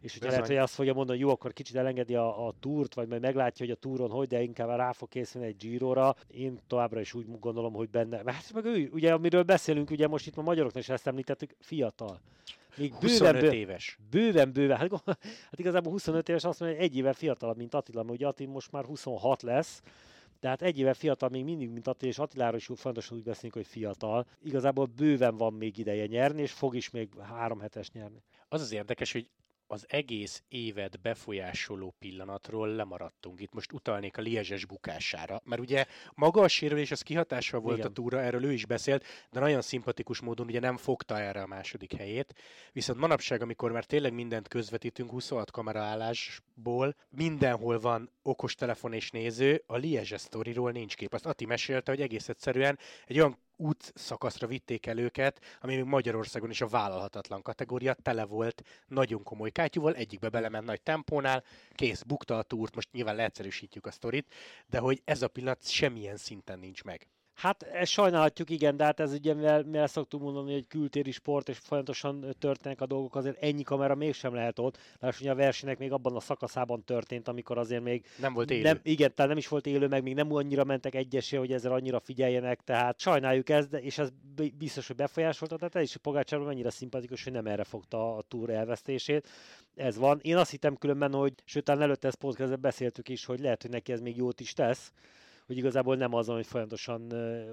[0.00, 2.94] és hogyha lehet, hogy azt fogja mondani, hogy jó, akkor kicsit elengedi a, a túrt,
[2.94, 6.16] vagy majd meglátja, hogy a túron hogy, de inkább rá fog készülni egy Giro-ra.
[6.26, 8.22] Én továbbra is úgy gondolom, hogy benne.
[8.32, 12.20] Hát meg ő, ugye, amiről beszélünk, ugye most itt a magyaroknak is ezt említettük, fiatal.
[12.76, 13.98] Még 25 bőven, éves.
[14.10, 14.76] Bőven, bőven.
[14.76, 14.90] Hát,
[15.50, 18.50] hát igazából 25 éves azt mondja, hogy egy éve fiatalabb, mint Attila, mert ugye Attila
[18.52, 19.82] most már 26 lesz,
[20.40, 23.66] tehát egy éve fiatal még mindig, mint Attila, és Attiláról is fontosan úgy beszélünk, hogy
[23.66, 24.26] fiatal.
[24.42, 28.22] Igazából bőven van még ideje nyerni, és fog is még három hetes nyerni.
[28.48, 29.28] Az az érdekes, hogy
[29.70, 33.40] az egész évet befolyásoló pillanatról lemaradtunk.
[33.40, 37.88] Itt most utalnék a Liezses bukására, mert ugye maga a sérülés az kihatással volt Igen.
[37.88, 41.46] a túra, erről ő is beszélt, de nagyon szimpatikus módon ugye nem fogta erre a
[41.46, 42.34] második helyét.
[42.72, 49.62] Viszont manapság, amikor már tényleg mindent közvetítünk 26 kameraállásból, mindenhol van okos telefon és néző,
[49.66, 51.14] a Liezses sztoriról nincs kép.
[51.14, 55.84] Azt Ati mesélte, hogy egész egyszerűen egy olyan út szakaszra vitték el őket, ami még
[55.84, 62.02] Magyarországon is a vállalhatatlan kategória, tele volt nagyon komoly kátyúval, egyikbe belement nagy tempónál, kész,
[62.02, 64.34] bukta a túrt, most nyilván leegyszerűsítjük a sztorit,
[64.66, 67.08] de hogy ez a pillanat semmilyen szinten nincs meg.
[67.40, 71.48] Hát ezt sajnálhatjuk, igen, de hát ez ugye, mivel, mivel szoktuk mondani, hogy kültéri sport,
[71.48, 74.78] és folyamatosan történnek a dolgok, azért ennyi kamera mégsem lehet ott.
[74.98, 78.06] Lássuk, hogy a versenynek még abban a szakaszában történt, amikor azért még...
[78.18, 78.62] Nem volt élő.
[78.62, 81.72] Nem, igen, tehát nem is volt élő, meg még nem annyira mentek egyesé, hogy ezzel
[81.72, 84.08] annyira figyeljenek, tehát sajnáljuk ezt, de, és ez
[84.58, 88.50] biztos, hogy befolyásolta, tehát ez is Pogácsárban mennyire szimpatikus, hogy nem erre fogta a túr
[88.50, 89.28] elvesztését.
[89.74, 90.18] Ez van.
[90.22, 93.92] Én azt hittem különben, hogy sőt, előtte ezt podcastben beszéltük is, hogy lehet, hogy neki
[93.92, 94.92] ez még jót is tesz,
[95.50, 97.12] hogy igazából nem azon, hogy folyamatosan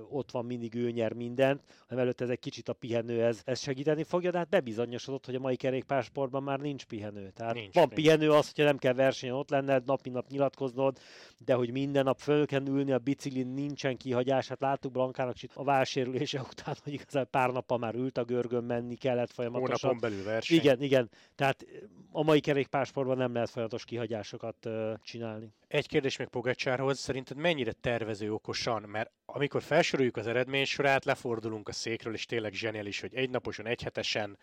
[0.10, 4.04] ott van mindig ő nyer mindent, hanem előtt ez egy kicsit a pihenő, ez, segíteni
[4.04, 7.32] fogja, de hát bebizonyosodott, hogy a mai kerékpársportban már nincs pihenő.
[7.36, 8.04] Tehát nincs, van nincs.
[8.04, 10.98] pihenő az, hogyha nem kell versenyen ott lenned, nap mint nap nyilatkoznod,
[11.46, 14.48] de hogy minden nap föl kell ülni, a biciklin nincsen kihagyás.
[14.48, 18.96] Hát láttuk Blankának a válsérülése után, hogy igazából pár nappal már ült a görgön, menni
[18.96, 19.90] kellett folyamatosan.
[19.90, 20.58] Hónapon belül verseny.
[20.58, 21.10] Igen, igen.
[21.36, 21.66] Tehát
[22.12, 24.70] a mai kerékpársportban nem lehet folyamatos kihagyásokat
[25.02, 25.54] csinálni.
[25.68, 28.82] Egy kérdés még Pogacsárhoz, szerinted mennyire tervező okosan?
[28.82, 34.38] Mert amikor felsoroljuk az eredménysorát, lefordulunk a székről, és tényleg zseniális, hogy egynaposan, egyhetesen,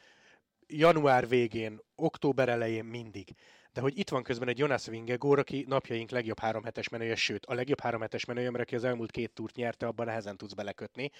[0.66, 3.34] január végén, október elején mindig.
[3.72, 7.46] De hogy itt van közben egy Jonas Vingegor, aki napjaink legjobb három hetes menője, sőt,
[7.46, 10.52] a legjobb három hetes menője, mert aki az elmúlt két túrt nyerte, abban nehezen tudsz
[10.52, 11.10] belekötni.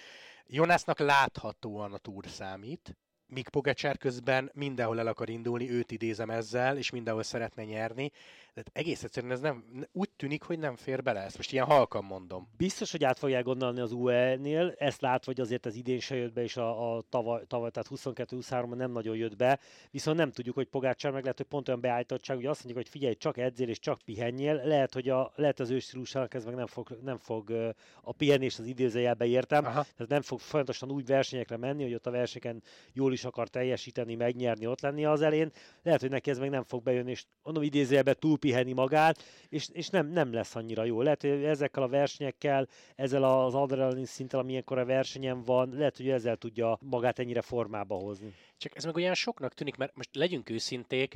[0.45, 6.77] Jonasnak láthatóan a túr számít, míg Pogacsár közben mindenhol el akar indulni, őt idézem ezzel,
[6.77, 8.11] és mindenhol szeretne nyerni,
[8.55, 12.03] de egész egyszerűen ez nem, úgy tűnik, hogy nem fér bele, ezt most ilyen halkan
[12.03, 12.47] mondom.
[12.57, 16.33] Biztos, hogy át fogják gondolni az UE-nél, ezt látva, hogy azért az idén se jött
[16.33, 19.59] be, és a, a tavaly, tavaly tehát 22-23-ban nem nagyon jött be,
[19.91, 22.93] viszont nem tudjuk, hogy Pogácsár meg lehet, hogy pont olyan beállítottság, hogy azt mondjuk, hogy
[22.93, 26.67] figyelj, csak edzél és csak pihenjél, lehet, hogy a, lehet az őstílusának ez meg nem
[26.67, 29.83] fog, nem fog a pihenés az idézőjelbe értem, Aha.
[29.83, 34.15] tehát nem fog folyamatosan úgy versenyekre menni, hogy ott a versenyeken jól is akar teljesíteni,
[34.15, 35.51] megnyerni, ott lenni az elén.
[35.83, 39.69] Lehet, hogy neki ez meg nem fog bejönni, és mondom idézőjelbe túl pihenni magát, és,
[39.71, 41.01] és nem, nem lesz annyira jó.
[41.01, 46.09] Lehet, hogy ezekkel a versenyekkel, ezzel az adrenalin szinttel, amilyenkor a versenyen van, lehet, hogy
[46.09, 48.33] ezzel tudja magát ennyire formába hozni.
[48.57, 51.15] Csak ez meg olyan soknak tűnik, mert most legyünk őszinték,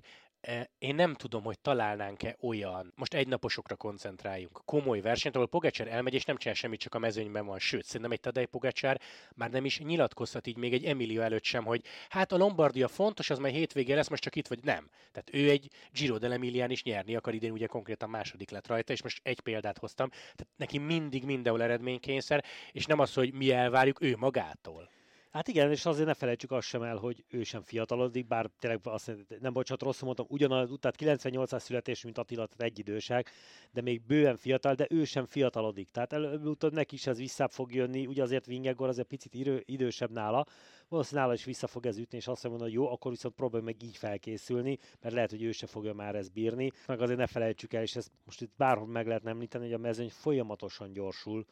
[0.78, 6.26] én nem tudom, hogy találnánk-e olyan, most egynaposokra koncentráljunk, komoly versenyt, ahol Pogacsár elmegy, és
[6.26, 7.60] nem csinál semmit, csak a mezőnyben van.
[7.60, 9.02] Sőt, szerintem egy Tadej Pogacsár
[9.36, 13.30] már nem is nyilatkozhat így még egy Emilio előtt sem, hogy hát a Lombardia fontos,
[13.30, 14.64] az majd hétvégén lesz, most csak itt vagy.
[14.64, 14.90] Nem.
[15.12, 19.04] Tehát ő egy Giro dell'Emilián is nyerni akar, idén ugye konkrétan második lett rajta, és
[19.04, 20.10] most egy példát hoztam.
[20.10, 24.90] Tehát neki mindig mindenhol eredménykényszer, és nem az, hogy mi elvárjuk ő magától.
[25.32, 28.80] Hát igen, és azért ne felejtsük azt sem el, hogy ő sem fiatalodik, bár tényleg
[28.84, 33.32] azt nem bocsánat, rosszul mondtam, ugyanaz, tehát 98-as születés, mint Attila, tehát egy idősek,
[33.72, 35.90] de még bőven fiatal, de ő sem fiatalodik.
[35.92, 40.12] Tehát előbb-utóbb neki is ez vissza fog jönni, ugye azért Vingegor azért picit idő, idősebb
[40.12, 40.46] nála,
[40.88, 43.64] valószínűleg nála is vissza fog ez ütni, és azt mondja, hogy jó, akkor viszont próbálj
[43.64, 46.72] meg így felkészülni, mert lehet, hogy ő se fogja már ezt bírni.
[46.88, 49.78] Meg azért ne felejtsük el, és ezt most itt bárhol meg lehet említeni, hogy a
[49.78, 51.46] mezőny folyamatosan gyorsul,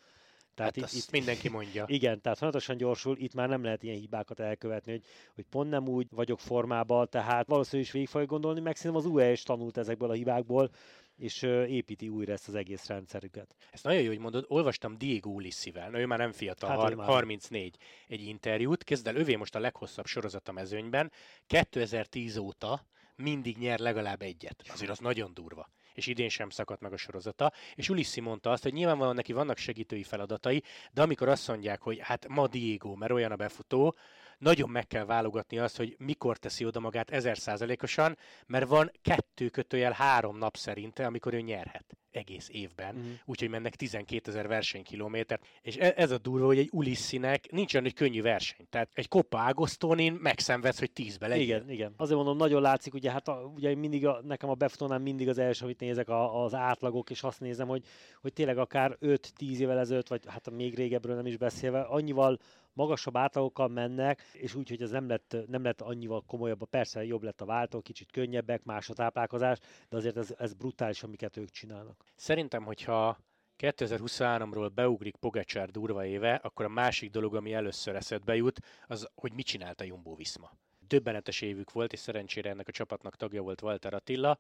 [0.58, 1.86] tehát hát itt, itt, mindenki mondja.
[1.88, 5.04] Igen, tehát folyamatosan gyorsul, itt már nem lehet ilyen hibákat elkövetni, hogy,
[5.36, 9.12] hogy pont nem úgy vagyok formában, tehát valószínűleg is végig fogja gondolni, meg szerintem az
[9.12, 10.70] UE is tanult ezekből a hibákból,
[11.18, 13.56] és építi újra ezt az egész rendszerüket.
[13.72, 17.78] Ez nagyon jó, hogy mondod, olvastam Diego Ulissivel, ő már nem fiatal, hát, har- 34,
[18.08, 21.12] egy interjút, kezd el, övé most a leghosszabb sorozat a mezőnyben,
[21.48, 24.64] 2010 óta mindig nyer legalább egyet.
[24.74, 27.52] Azért az nagyon durva és idén sem szakadt meg a sorozata.
[27.76, 32.00] És Ulissi mondta azt, hogy nyilvánvalóan neki vannak segítői feladatai, de amikor azt mondják, hogy
[32.02, 33.96] hát ma Diego, mert olyan a befutó,
[34.38, 39.92] nagyon meg kell válogatni azt, hogy mikor teszi oda magát ezerszázalékosan, mert van kettő kötőjel
[39.92, 43.12] három nap szerinte, amikor ő nyerhet egész évben, uh-huh.
[43.26, 47.86] úgyhogy mennek 12 ezer versenykilométert, és e- ez a durva, hogy egy Ulissinek nincs olyan,
[47.86, 48.66] hogy könnyű verseny.
[48.70, 51.44] Tehát egy Coppa Agostonin megszenvedsz, hogy tízbe legyen.
[51.44, 51.94] Igen, igen.
[51.98, 55.38] Azért mondom, nagyon látszik, ugye hát a, ugye mindig a, nekem a befutónál mindig az
[55.38, 57.84] első, amit nézek a, az átlagok, és azt nézem, hogy,
[58.22, 62.40] hogy tényleg akár 5-10 évvel ezelőtt, vagy hát még régebről nem is beszélve, annyival
[62.78, 66.70] magasabb átlagokkal mennek, és úgy, hogy ez nem lett, nem lett annyival komolyabb.
[66.70, 69.58] Persze jobb lett a váltó, kicsit könnyebbek, más a táplálkozás,
[69.90, 72.04] de azért ez, ez brutális, amiket ők csinálnak.
[72.16, 73.18] Szerintem, hogyha
[73.58, 79.34] 2023-ról beugrik Pogacsár durva éve, akkor a másik dolog, ami először eszedbe jut, az, hogy
[79.34, 80.52] mit csinált a Jumbo Visma.
[80.88, 84.38] Döbbenetes évük volt, és szerencsére ennek a csapatnak tagja volt Walter Attila.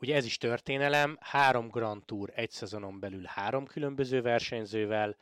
[0.00, 5.16] Ugye ez is történelem, három Grand Tour egy szezonon belül három különböző versenyzővel,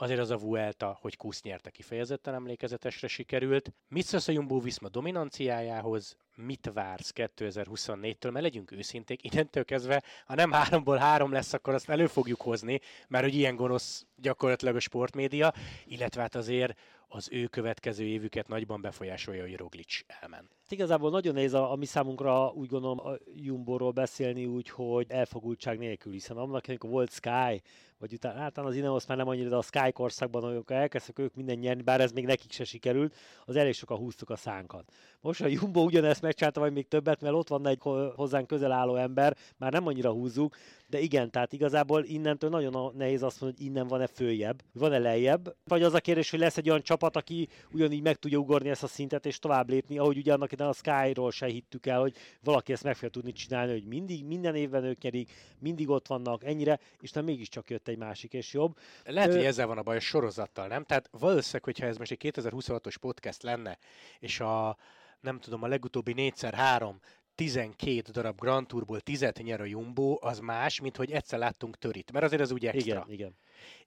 [0.00, 3.72] azért az a Vuelta, hogy Kusz nyerte kifejezetten emlékezetesre sikerült.
[3.88, 10.34] Mit szólsz a Jumbo Visma dominanciájához, mit vársz 2024-től, mert legyünk őszinték, innentől kezdve, ha
[10.34, 14.80] nem háromból három lesz, akkor azt elő fogjuk hozni, mert hogy ilyen gonosz gyakorlatilag a
[14.80, 15.54] sportmédia,
[15.86, 20.48] illetve hát azért az ő következő évüket nagyban befolyásolja, hogy Roglic elmen.
[20.68, 25.78] Igazából nagyon nehéz a, a mi számunkra úgy gondolom a Jumbo-ról beszélni úgy, hogy elfogultság
[25.78, 27.62] nélkül, hiszen annak, amikor volt Sky,
[27.98, 31.34] vagy utána általán az Ineos már nem annyira, de a Sky korszakban, amikor elkezdtek ők
[31.34, 34.92] minden nyerni, bár ez még nekik se sikerült, az elég sokan húztuk a szánkat.
[35.20, 37.78] Most a Jumbo ugyanezt megcsinálta, vagy még többet, mert ott van egy
[38.14, 40.56] hozzánk közel álló ember, már nem annyira húzzuk,
[40.90, 45.56] de igen, tehát igazából innentől nagyon nehéz azt mondani, hogy innen van-e följebb, van-e lejjebb,
[45.64, 48.82] vagy az a kérdés, hogy lesz egy olyan csapat, aki ugyanígy meg tudja ugorni ezt
[48.82, 52.72] a szintet és tovább lépni, ahogy ugye annak a Sky-ról se hittük el, hogy valaki
[52.72, 56.78] ezt meg fogja tudni csinálni, hogy mindig, minden évben ők nyerik, mindig ott vannak, ennyire,
[57.00, 58.78] és nem mégiscsak jött egy másik és jobb.
[59.04, 59.36] Lehet, Ö...
[59.36, 60.84] hogy ezzel van a baj a sorozattal, nem?
[60.84, 63.78] Tehát valószínűleg, hogyha ez most egy 2026-os podcast lenne,
[64.18, 64.76] és a
[65.20, 67.00] nem tudom, a legutóbbi négyszer három
[67.38, 72.12] 12 darab Grand Tourból 10 nyer a Jumbo, az más, mint hogy egyszer láttunk törit,
[72.12, 72.92] mert azért az úgy extra.
[72.92, 73.36] Igen, igen.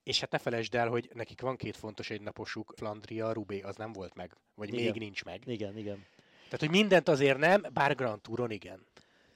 [0.02, 3.92] És hát ne felejtsd el, hogy nekik van két fontos egynaposuk, Flandria, Rubé, az nem
[3.92, 4.82] volt meg, vagy igen.
[4.84, 5.42] még nincs meg.
[5.46, 6.04] Igen, igen.
[6.44, 8.86] Tehát, hogy mindent azért nem, bár Grand Touron igen.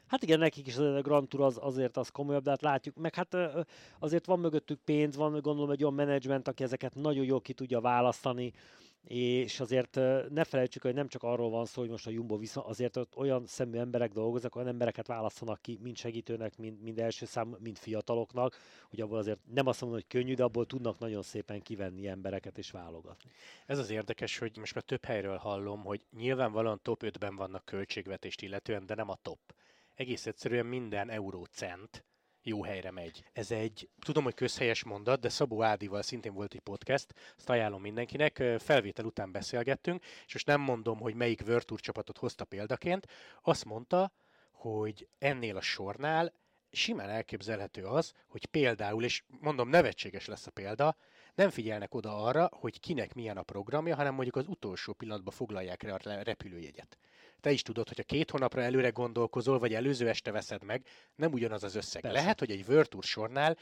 [0.07, 3.15] Hát igen, nekik is a Grand Tour az, azért az komolyabb, de hát látjuk, meg
[3.15, 3.37] hát
[3.99, 7.81] azért van mögöttük pénz, van gondolom egy olyan menedzsment, aki ezeket nagyon jól ki tudja
[7.81, 8.53] választani,
[9.07, 9.95] és azért
[10.29, 13.17] ne felejtsük, hogy nem csak arról van szó, hogy most a Jumbo viszont azért ott
[13.17, 17.77] olyan szemű emberek dolgoznak, olyan embereket választanak ki, mind segítőnek, mind, mind első szám, mind
[17.77, 18.57] fiataloknak,
[18.91, 22.59] hogy abból azért nem azt mondom, hogy könnyű, de abból tudnak nagyon szépen kivenni embereket
[22.59, 23.31] és válogatni.
[23.67, 28.43] Ez az érdekes, hogy most már több helyről hallom, hogy nyilvánvalóan top 5-ben vannak költségvetést
[28.43, 29.39] illetően, de nem a top.
[29.95, 32.05] Egész egyszerűen minden eurócent
[32.47, 33.25] jó helyre megy.
[33.33, 37.81] Ez egy, tudom, hogy közhelyes mondat, de Szabó Ádival szintén volt egy podcast, azt ajánlom
[37.81, 43.07] mindenkinek, felvétel után beszélgettünk, és most nem mondom, hogy melyik Virtuur csapatot hozta példaként,
[43.43, 44.13] azt mondta,
[44.51, 46.33] hogy ennél a sornál
[46.73, 50.97] simán elképzelhető az, hogy például, és mondom, nevetséges lesz a példa,
[51.35, 55.83] nem figyelnek oda arra, hogy kinek milyen a programja, hanem mondjuk az utolsó pillanatban foglalják
[55.83, 56.99] le a repülőjegyet
[57.47, 61.33] te is tudod, hogy a két hónapra előre gondolkozol, vagy előző este veszed meg, nem
[61.33, 62.03] ugyanaz az összeg.
[62.03, 62.19] Persze.
[62.19, 63.57] Lehet, hogy egy World Tour sornál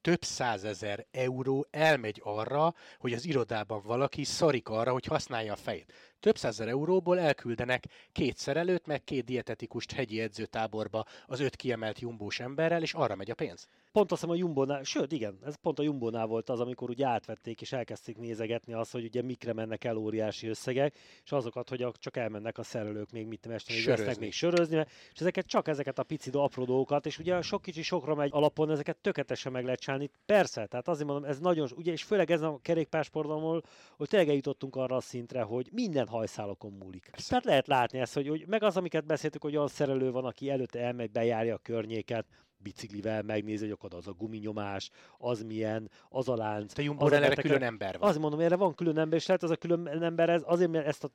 [0.00, 5.92] több százezer euró elmegy arra, hogy az irodában valaki szarik arra, hogy használja a fejét
[6.20, 12.40] több százer euróból elküldenek két szerelőt, meg két dietetikust hegyi edzőtáborba az öt kiemelt jumbós
[12.40, 13.68] emberrel, és arra megy a pénz.
[13.92, 17.06] Pont azt hiszem a Jumbónál, sőt igen, ez pont a Jumbónál volt az, amikor ugye
[17.06, 21.86] átvették és elkezdték nézegetni azt, hogy ugye mikre mennek el óriási összegek, és azokat, hogy
[21.98, 24.14] csak elmennek a szerelők még mit mesteni, sörözni.
[24.18, 28.14] még sörözni, és ezeket csak ezeket a pici apró dolgokat, és ugye sok kicsi sokra
[28.14, 30.10] megy alapon, ezeket tökéletesen meg lehet csinálni.
[30.26, 33.62] Persze, tehát azért mondom, ez nagyon, ugye, és főleg ez a kerékpársportomból,
[33.96, 37.08] hogy tényleg eljutottunk arra a szintre, hogy minden hajszálokon múlik.
[37.10, 37.28] Persze.
[37.28, 40.50] Tehát lehet látni ezt, hogy, hogy meg az, amiket beszéltük, hogy olyan szerelő van, aki
[40.50, 42.26] előtte elmegy, bejárja a környéket,
[42.62, 46.72] biciklivel megnézi, hogy akkor az a guminyomás, az milyen, az a lánc.
[46.72, 48.08] Te Jumbo erre külön ember van.
[48.08, 50.86] Azt mondom, erre van külön ember, és lehet az a külön ember, ez azért, mert
[50.86, 51.10] ezt a,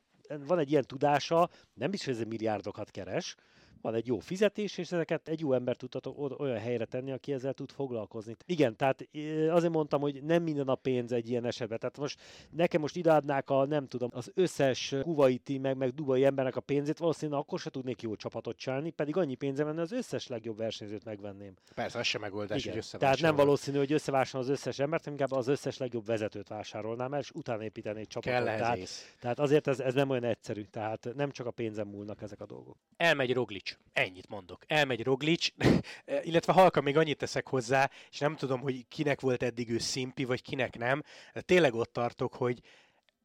[0.47, 3.35] van egy ilyen tudása, nem biztos, hogy ez milliárdokat keres,
[3.85, 7.53] van egy jó fizetés, és ezeket egy jó ember tudhatok olyan helyre tenni, aki ezzel
[7.53, 8.35] tud foglalkozni.
[8.45, 9.07] Igen, tehát
[9.49, 11.79] azért mondtam, hogy nem minden a pénz egy ilyen esetben.
[11.79, 12.19] Tehát most
[12.49, 16.97] nekem most ideadnák a, nem tudom, az összes kuvaiti, meg, meg dubai embernek a pénzét,
[16.97, 21.05] valószínűleg akkor se tudnék jó csapatot csinálni, pedig annyi pénzem lenne, az összes legjobb versenyzőt
[21.05, 21.53] megvenném.
[21.75, 22.73] Persze, ez sem megoldás, Igen.
[22.73, 27.13] hogy Tehát nem valószínű, hogy összevásárolom az összes embert, inkább az összes legjobb vezetőt vásárolnám
[27.13, 28.45] el, és utána építenék csapatot.
[28.45, 28.79] Kell tehát,
[29.19, 30.63] tehát azért ez, ez nem olyan egyszerű.
[30.63, 32.77] Tehát nem csak a pénzem múlnak ezek a dolgok.
[32.97, 33.74] Elmegy Roglic.
[33.93, 34.63] Ennyit mondok.
[34.67, 35.47] Elmegy Roglic,
[36.23, 40.23] illetve halka még annyit teszek hozzá, és nem tudom, hogy kinek volt eddig ő szimpi,
[40.23, 41.03] vagy kinek nem.
[41.33, 42.61] De tényleg ott tartok, hogy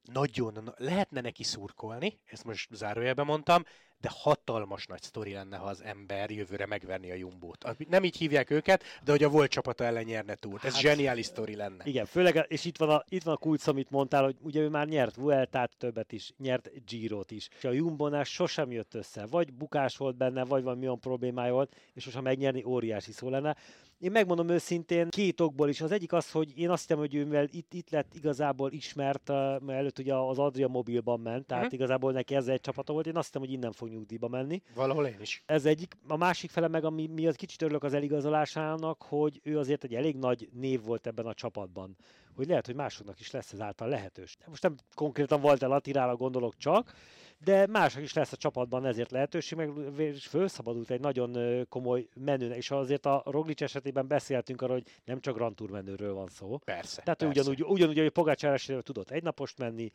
[0.03, 3.65] nagyon, lehetne neki szurkolni, ezt most zárójelben mondtam,
[4.01, 7.89] de hatalmas nagy sztori lenne, ha az ember jövőre megverni a Jumbót.
[7.89, 10.59] Nem így hívják őket, de hogy a volt csapata ellen nyerne túl.
[10.63, 11.85] Ez hát, zseniális sztori lenne.
[11.85, 14.69] Igen, főleg, és itt van a, itt van a kulcs, amit mondtál, hogy ugye ő
[14.69, 17.49] már nyert Vueltát többet is, nyert Girot is.
[17.57, 19.27] És a Jumbonál sosem jött össze.
[19.27, 23.57] Vagy bukás volt benne, vagy van milyen problémája volt, és ha megnyerni, óriási szó lenne.
[24.01, 25.81] Én megmondom őszintén, két okból is.
[25.81, 29.69] Az egyik az, hogy én azt hiszem, hogy ő itt, itt lett igazából ismert, mert
[29.69, 31.79] előtt ugye az Adria mobilban ment, tehát uh-huh.
[31.79, 33.07] igazából neki ez egy csapata volt.
[33.07, 34.63] Én azt hiszem, hogy innen fog nyugdíjba menni.
[34.75, 35.43] Valahol én is.
[35.47, 35.97] Ez egyik.
[36.09, 40.17] A másik fele meg, ami miatt kicsit örülök az eligazolásának, hogy ő azért egy elég
[40.17, 41.97] nagy név volt ebben a csapatban.
[42.35, 44.37] Hogy lehet, hogy másoknak is lesz ezáltal lehetős.
[44.47, 46.93] Most nem konkrétan volt el Attirára gondolok csak,
[47.45, 49.71] de mások is lesz a csapatban ezért lehetőség, meg
[50.19, 55.35] felszabadult egy nagyon komoly menő, és azért a Roglic esetében beszéltünk arról, hogy nem csak
[55.35, 56.59] Grand Tour menőről van szó.
[56.59, 57.03] Persze.
[57.03, 57.41] Tehát persze.
[57.41, 59.91] ugyanúgy, ugyanúgy, hogy Pogácsár esetében tudott egy napost menni,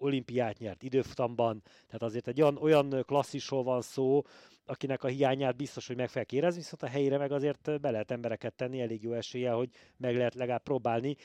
[0.00, 4.22] olimpiát nyert időfutamban, tehát azért egy olyan, olyan klasszisról van szó,
[4.66, 8.10] akinek a hiányát biztos, hogy meg fel kérezni, viszont a helyére meg azért be lehet
[8.10, 11.16] embereket tenni, elég jó esélye, hogy meg lehet legalább próbálni.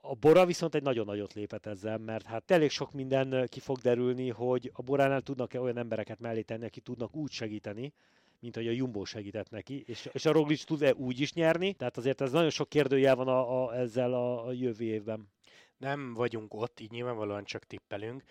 [0.00, 3.78] A Bora viszont egy nagyon nagyot lépett ezzel, mert hát elég sok minden ki fog
[3.78, 7.92] derülni, hogy a Boránál tudnak-e olyan embereket mellé tenni, akik tudnak úgy segíteni,
[8.40, 11.96] mint hogy a Jumbo segített neki, és, és a Roglic tud-e úgy is nyerni, tehát
[11.96, 15.28] azért ez nagyon sok kérdőjel van a, a, ezzel a, a jövő évben.
[15.76, 18.22] Nem vagyunk ott, így nyilvánvalóan csak tippelünk,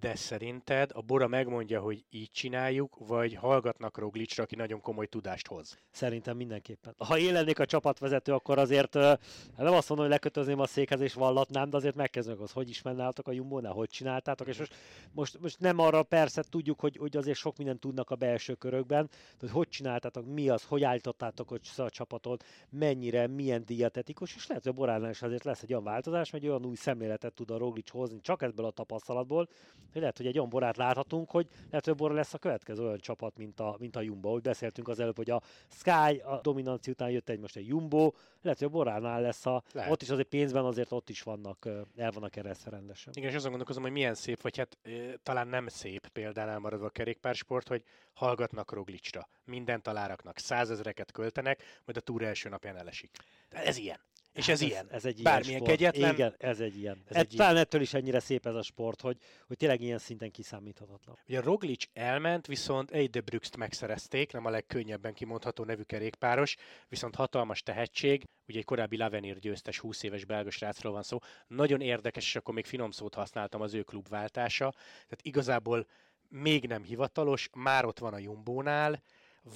[0.00, 5.46] de szerinted a Bora megmondja, hogy így csináljuk, vagy hallgatnak Roglicsra, aki nagyon komoly tudást
[5.46, 5.78] hoz?
[5.90, 6.94] Szerintem mindenképpen.
[6.98, 9.20] Ha én lennék a csapatvezető, akkor azért hát
[9.56, 12.82] nem azt mondom, hogy lekötözném a székhez és vallatnám, de azért megkezdők az, hogy is
[12.82, 14.74] mennátok a Jumbo-nál, hogy csináltátok, és most,
[15.12, 19.10] most, most, nem arra persze tudjuk, hogy, hogy azért sok mindent tudnak a belső körökben,
[19.38, 24.62] de hogy hogy csináltátok, mi az, hogy állítottátok a csapatot, mennyire, milyen dietetikus, és lehet,
[24.62, 27.58] hogy a Boránál is azért lesz egy olyan változás, hogy olyan új szemléletet tud a
[27.58, 31.84] Roglic hozni, csak ebből a tapasztalatból, hogy lehet, hogy egy olyan borát láthatunk, hogy lehet,
[31.84, 34.30] hogy a Bora lesz a következő olyan csapat, mint a, mint a Jumbo.
[34.30, 38.12] Hogy beszéltünk az előbb, hogy a Sky a dominancia után jött egy most egy Jumbo,
[38.42, 39.62] lehet, hogy a Boránál lesz a...
[39.72, 39.90] Lehet.
[39.90, 43.12] Ott is azért pénzben azért ott is vannak, el vannak eresztve rendesen.
[43.16, 44.90] Igen, és azon gondolkozom, hogy milyen szép, vagy hát e,
[45.22, 51.96] talán nem szép példánál maradva a kerékpársport, hogy hallgatnak Roglicsra, mindent aláraknak, százezreket költenek, majd
[51.96, 53.16] a túra első napján elesik.
[53.48, 53.98] Ez ilyen.
[54.32, 54.86] És ez, ez ilyen.
[54.90, 55.78] Ez egy Bármilyen ilyen sport.
[55.78, 56.14] kegyetlen.
[56.14, 57.02] Igen, ez egy ilyen.
[57.06, 57.64] Ez egy talán ilyen.
[57.64, 59.16] ettől is ennyire szép ez a sport, hogy,
[59.46, 61.18] hogy tényleg ilyen szinten kiszámíthatatlan.
[61.28, 66.56] Ugye Roglic elment, viszont Eide Brüxt megszerezték, nem a legkönnyebben kimondható nevű kerékpáros,
[66.88, 68.24] viszont hatalmas tehetség.
[68.48, 71.18] Ugye egy korábbi Lavenir győztes 20 éves belga srácról van szó.
[71.46, 74.70] Nagyon érdekes, és akkor még finom szót használtam az ő klubváltása.
[74.92, 75.86] Tehát igazából
[76.28, 79.02] még nem hivatalos, már ott van a Jumbónál,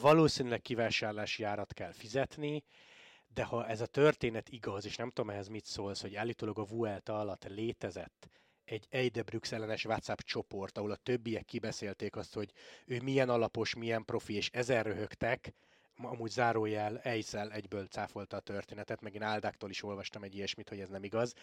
[0.01, 2.65] valószínűleg kivásárlási árat kell fizetni,
[3.37, 6.65] de ha ez a történet igaz, és nem tudom ehhez mit szólsz, hogy állítólag a
[6.65, 8.29] Vuelta alatt létezett
[8.65, 12.53] egy Eidebrüx ellenes WhatsApp csoport, ahol a többiek kibeszélték azt, hogy
[12.87, 15.53] ő milyen alapos, milyen profi, és ezer röhögtek,
[16.03, 20.81] amúgy zárójel Eisel egyből cáfolta a történetet, meg én Áldáktól is olvastam egy ilyesmit, hogy
[20.81, 21.35] ez nem igaz,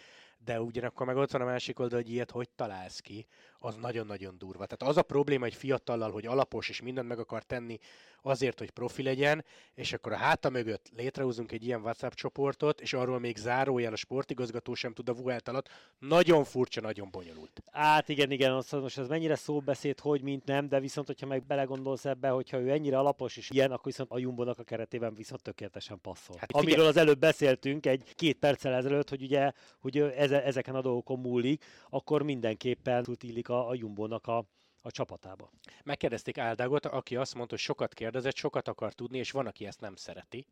[0.44, 3.26] de ugyanakkor meg ott van a másik oldal, hogy ilyet hogy találsz ki,
[3.58, 4.66] az nagyon-nagyon durva.
[4.66, 7.78] Tehát az a probléma egy fiatallal, hogy alapos és mindent meg akar tenni
[8.22, 12.92] azért, hogy profi legyen, és akkor a háta mögött létrehozunk egy ilyen WhatsApp csoportot, és
[12.92, 15.68] arról még zárójel a sportigazgató sem tud a Vuelt alatt.
[15.98, 17.62] Nagyon furcsa, nagyon bonyolult.
[17.72, 21.46] Hát igen, igen, azt most ez mennyire szóbeszéd, hogy mint nem, de viszont, hogyha meg
[21.46, 25.42] belegondolsz ebbe, hogyha ő ennyire alapos és ilyen, akkor viszont a Jumbónak a keretében viszont
[25.42, 26.36] tökéletesen passzol.
[26.38, 30.80] Hát, Amiről az előbb beszéltünk egy két perccel ezelőtt, hogy ugye hogy ez, ezeken a
[30.80, 34.44] dolgokon múlik, akkor mindenképpen illik a, a Jumbónak a,
[34.82, 35.50] a csapatába.
[35.84, 39.80] Megkérdezték Áldágot, aki azt mondta, hogy sokat kérdezett, sokat akar tudni, és van, aki ezt
[39.80, 40.46] nem szereti.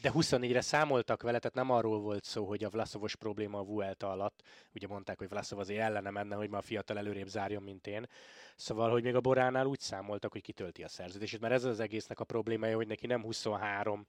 [0.00, 4.10] De 24-re számoltak vele, tehát nem arról volt szó, hogy a Vlaszovos probléma a Vuelta
[4.10, 4.42] alatt.
[4.74, 8.06] Ugye mondták, hogy Vlaszov azért ellene menne, hogy ma a fiatal előrébb zárjon, mint én.
[8.56, 12.20] Szóval, hogy még a Boránál úgy számoltak, hogy kitölti a szerződését, mert ez az egésznek
[12.20, 14.06] a problémája, hogy neki nem 23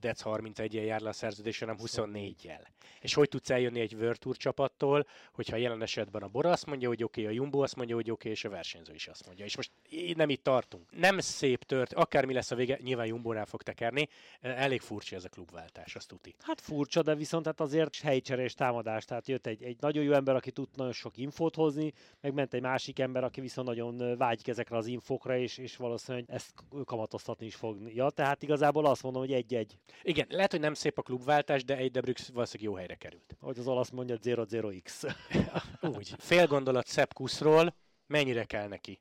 [0.00, 2.66] Dec 31-jel jár le a szerződés, hanem 24-jel.
[3.00, 6.88] És hogy tudsz eljönni egy World Tour csapattól, hogyha jelen esetben a Bora azt mondja,
[6.88, 9.26] hogy oké, okay, a Jumbo azt mondja, hogy oké, okay, és a versenyző is azt
[9.26, 9.44] mondja.
[9.44, 9.70] És most
[10.14, 10.90] nem itt tartunk.
[10.90, 14.08] Nem szép tört, akármi lesz a vége, nyilván Jumbo-nál fog tekerni.
[14.40, 16.34] Elég furcsa ez a klubváltás, azt tuti.
[16.40, 19.04] Hát furcsa, de viszont hát azért helycserés támadás.
[19.04, 22.62] Tehát jött egy, egy nagyon jó ember, aki tud nagyon sok infót hozni, megment egy
[22.62, 27.54] másik ember, aki viszont nagyon vágyik ezekre az infokra, és, és valószínűleg ezt kamatoztatni is
[27.54, 28.10] fogja.
[28.10, 31.90] Tehát igazából azt mondom, hogy egy-egy igen, lehet, hogy nem szép a klubváltás, de egy
[31.90, 33.36] Debrux valószínűleg jó helyre került.
[33.40, 35.14] Hogy az olasz mondja 0-0-X.
[35.96, 36.14] Úgy.
[36.18, 37.74] Fél gondolat Sepp Kuszról,
[38.06, 39.00] mennyire kell neki?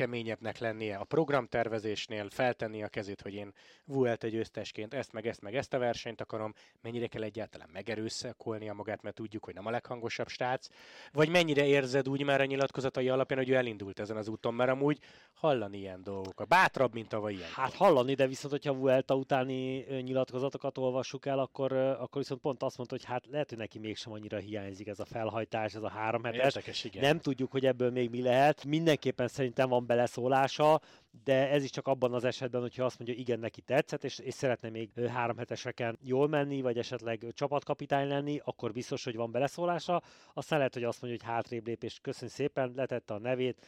[0.00, 3.52] Keményebbnek lennie a programtervezésnél, feltenni a kezét, hogy én
[3.84, 9.02] Vuelte győztesként ezt, meg ezt, meg ezt a versenyt akarom, mennyire kell egyáltalán megerőszakolnia magát,
[9.02, 10.68] mert tudjuk, hogy nem a leghangosabb stác,
[11.12, 14.70] vagy mennyire érzed úgy már a nyilatkozatai alapján, hogy ő elindult ezen az úton, mert
[14.70, 14.98] amúgy
[15.32, 16.48] hallani ilyen dolgokat.
[16.48, 17.50] Bátrabb, mint tavaly ilyen.
[17.54, 22.76] Hát hallani, de viszont, hogyha Vuelta utáni nyilatkozatokat olvassuk el, akkor, akkor viszont pont azt
[22.76, 26.24] mondta, hogy hát lehet, hogy neki mégsem annyira hiányzik ez a felhajtás, ez a három
[26.24, 26.44] hetes.
[26.44, 27.02] Érdekes, igen.
[27.02, 28.64] Nem tudjuk, hogy ebből még mi lehet.
[28.64, 30.80] Mindenképpen szerintem van beleszólása,
[31.24, 34.34] de ez is csak abban az esetben, hogyha azt mondja, igen, neki tetszett, és, és
[34.34, 40.02] szeretne még három heteseken jól menni, vagy esetleg csapatkapitány lenni, akkor biztos, hogy van beleszólása.
[40.34, 43.66] Aztán lehet, hogy azt mondja, hogy hátrébb lépés, köszönjük szépen, letette a nevét.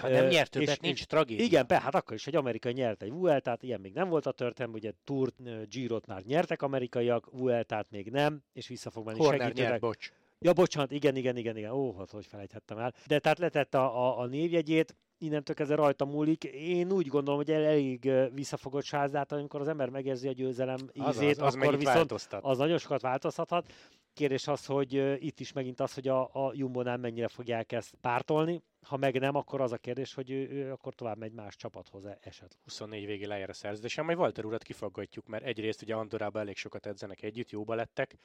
[0.00, 1.44] Ha nem nyert többet, és, nincs tragédia.
[1.44, 4.32] Igen, be, hát akkor is egy amerikai nyert egy Vueltát, ilyen még nem volt a
[4.32, 5.32] történelem, ugye Tour
[5.68, 9.18] Giro-t már nyertek amerikaiak, Vueltát még nem, és vissza fog menni.
[9.18, 10.12] Horner nyert, bocs.
[10.44, 11.70] Ja, bocsánat, igen, igen, igen, igen.
[11.70, 12.94] Ó, hát hogy felejthettem el.
[13.06, 16.44] De tehát letette a, a, a névjegyét, innentől kezdve rajta múlik.
[16.44, 21.38] Én úgy gondolom, hogy elég visszafogott sázát, amikor az ember megérzi a győzelem ízét, az,
[21.38, 22.44] az, az akkor viszont változtat.
[22.44, 23.72] az nagyon sokat változtathat.
[24.14, 24.92] Kérdés az, hogy
[25.24, 28.62] itt is megint az, hogy a, a Jumbo-nál mennyire fogják ezt pártolni.
[28.82, 32.04] Ha meg nem, akkor az a kérdés, hogy ő, ő akkor tovább megy más csapathoz
[32.20, 32.60] esetleg.
[32.64, 36.86] 24 végé lejár a szerződésen, majd Walter urat kifaggatjuk, mert egyrészt ugye Andorában elég sokat
[36.86, 38.16] edzenek együtt, jóba lettek,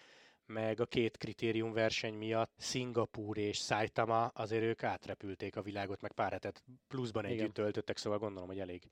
[0.46, 6.12] meg a két kritérium verseny miatt Szingapúr és Saitama azért ők átrepülték a világot, meg
[6.12, 7.38] pár hetet pluszban Igen.
[7.38, 8.90] együtt töltöttek, szóval gondolom, hogy elég,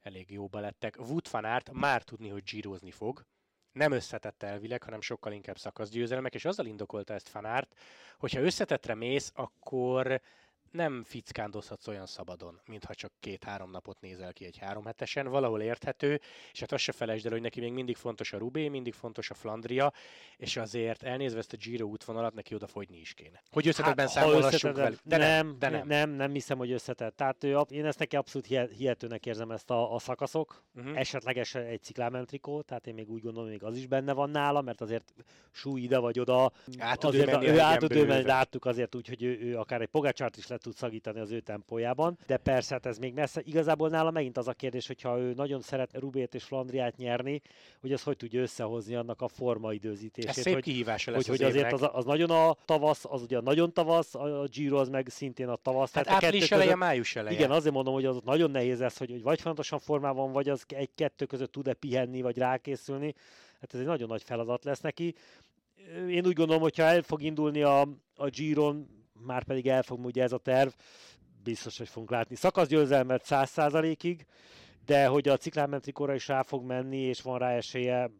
[0.00, 0.96] elég jóba lettek.
[0.98, 3.24] Wood van Aert már tudni, hogy gyírozni fog,
[3.72, 7.74] nem összetett elvileg, hanem sokkal inkább szakaszgyőzelmek, és azzal indokolta ezt Van Aert,
[8.18, 10.20] hogyha összetettre mész, akkor
[10.70, 16.20] nem fickándozhatsz olyan szabadon, mintha csak két-három napot nézel ki egy három hetesen, valahol érthető,
[16.52, 19.30] és hát azt se felejtsd el, hogy neki még mindig fontos a Rubé, mindig fontos
[19.30, 19.92] a Flandria,
[20.36, 23.42] és azért elnézve ezt a Giro útvonalat, neki odafogyni is kéne.
[23.50, 24.98] Hogy összetettben Hát, ha számolhassunk velük.
[25.04, 25.86] De nem, de nem.
[25.86, 27.16] nem, nem hiszem, hogy összetett.
[27.16, 30.62] Tehát ő, én ezt neki abszolút hihe- hihetőnek érzem ezt a, a szakaszok.
[30.74, 30.98] Uh-huh.
[30.98, 34.60] Esetleges egy ciklámentrikó, tehát én még úgy gondolom, hogy még az is benne van nála,
[34.60, 35.14] mert azért
[35.50, 36.52] súly ide vagy oda.
[36.78, 39.22] Át tud ő azért menni a ő át tud ő menni, láttuk azért úgy, hogy
[39.22, 42.18] ő, ő akár egy Pogácsárt is le tud szagítani az ő tempójában.
[42.26, 43.40] De persze, hát ez még messze.
[43.44, 47.40] Igazából nála megint az a kérdés, hogyha ő nagyon szeret Rubét és Flandriát nyerni,
[47.80, 50.30] hogy az hogy tudja összehozni annak a formaidőzítését.
[50.30, 51.88] Ez szép hogy, kihívása hogy, lesz hogy az azért évnek.
[51.88, 55.48] az, az, nagyon a tavasz, az ugye nagyon tavasz, a a Giro az meg szintén
[55.48, 55.92] a tavasz.
[55.92, 57.36] Hát Tehát a április eleje, május eleje.
[57.36, 60.48] igen, azért mondom, hogy az ott nagyon nehéz lesz, hogy, hogy vagy fontosan formában, vagy
[60.48, 63.14] az egy-kettő között tud-e pihenni, vagy rákészülni.
[63.60, 65.14] Hát ez egy nagyon nagy feladat lesz neki.
[66.08, 67.80] Én úgy gondolom, hogyha el fog indulni a,
[68.14, 70.70] a Giron, már pedig el fog ugye ez a terv,
[71.42, 72.34] biztos, hogy fogunk látni.
[72.34, 74.26] Szakaszgyőzelmet 100%-ig,
[74.84, 78.10] de hogy a ciklánmentrikóra is rá fog menni, és van rá esélye,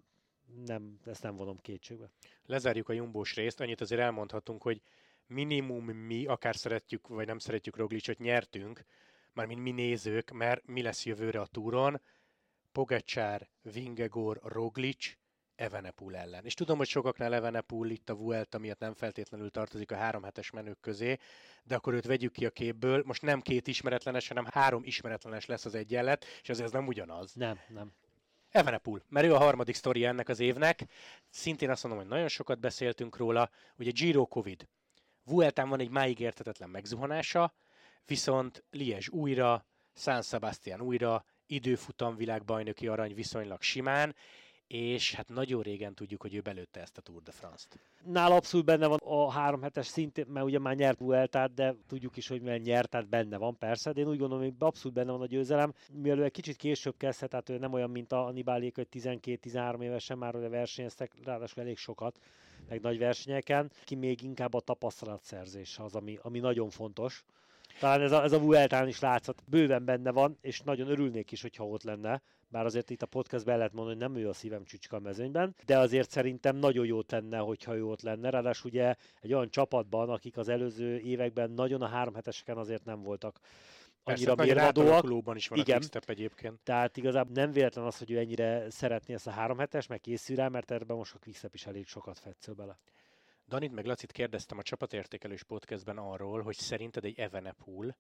[0.67, 2.11] nem, ezt nem vonom kétségbe.
[2.47, 4.83] lezárjuk a jumbós részt, annyit azért elmondhatunk, hogy
[5.27, 8.85] minimum mi, akár szeretjük, vagy nem szeretjük Roglicot, nyertünk,
[9.33, 12.01] mármint mi nézők, mert mi lesz jövőre a túron,
[12.73, 15.17] Pogacsár, Vingegor, Roglic,
[15.61, 16.45] Evenepul ellen.
[16.45, 20.51] És tudom, hogy sokaknál Evenepul itt a Vuelta miatt nem feltétlenül tartozik a három hetes
[20.51, 21.19] menők közé,
[21.65, 23.03] de akkor őt vegyük ki a képből.
[23.07, 27.33] Most nem két ismeretlenes, hanem három ismeretlenes lesz az egyenlet, és azért ez nem ugyanaz.
[27.35, 27.93] Nem, nem.
[28.51, 30.85] Evenepul, mert ő a harmadik sztori ennek az évnek.
[31.31, 33.51] Szintén azt mondom, hogy nagyon sokat beszéltünk róla.
[33.79, 34.69] Ugye Giro Covid.
[35.25, 37.55] Vueltán van egy máig értetetlen megzuhanása,
[38.07, 44.15] viszont Liège újra, San Sebastian újra, időfutam világbajnoki arany viszonylag simán,
[44.73, 47.79] és hát nagyon régen tudjuk, hogy ő belőtte ezt a Tour de France-t.
[48.05, 52.17] Nála abszolút benne van a három hetes szintén, mert ugye már nyert Vueltát, de tudjuk
[52.17, 55.11] is, hogy mivel nyert, tehát benne van persze, de én úgy gondolom, hogy abszolút benne
[55.11, 55.73] van a győzelem.
[55.93, 60.19] Mivel egy kicsit később kezdhet, tehát ő nem olyan, mint a Nibálék, hogy 12-13 évesen
[60.19, 62.19] már ugye versenyeztek, ráadásul elég sokat,
[62.69, 63.71] meg nagy versenyeken.
[63.85, 67.25] Ki még inkább a tapasztalatszerzés az, ami, ami nagyon fontos.
[67.79, 71.43] Talán ez a, ez a Vueltán is látszott, bőven benne van, és nagyon örülnék is,
[71.43, 74.65] hogyha ott lenne, bár azért itt a podcastben lehet mondani, hogy nem ő a szívem
[74.65, 78.31] csücska a mezőnyben, de azért szerintem nagyon jó tenne, hogyha ő ott lenne.
[78.31, 83.03] Ráadásul ugye egy olyan csapatban, akik az előző években nagyon a három heteseken azért nem
[83.03, 83.41] voltak
[84.03, 85.37] annyira Persze, mérvadóak.
[85.37, 85.83] is van Igen.
[85.93, 86.59] a egyébként.
[86.63, 90.37] Tehát igazából nem véletlen az, hogy ő ennyire szeretné ezt a három hetes, meg készül
[90.37, 92.79] rá, mert ebben most a Quickstep is elég sokat fetsző bele.
[93.49, 97.97] Danit meg Lacit kérdeztem a csapatértékelős podcastben arról, hogy szerinted egy Evenepoel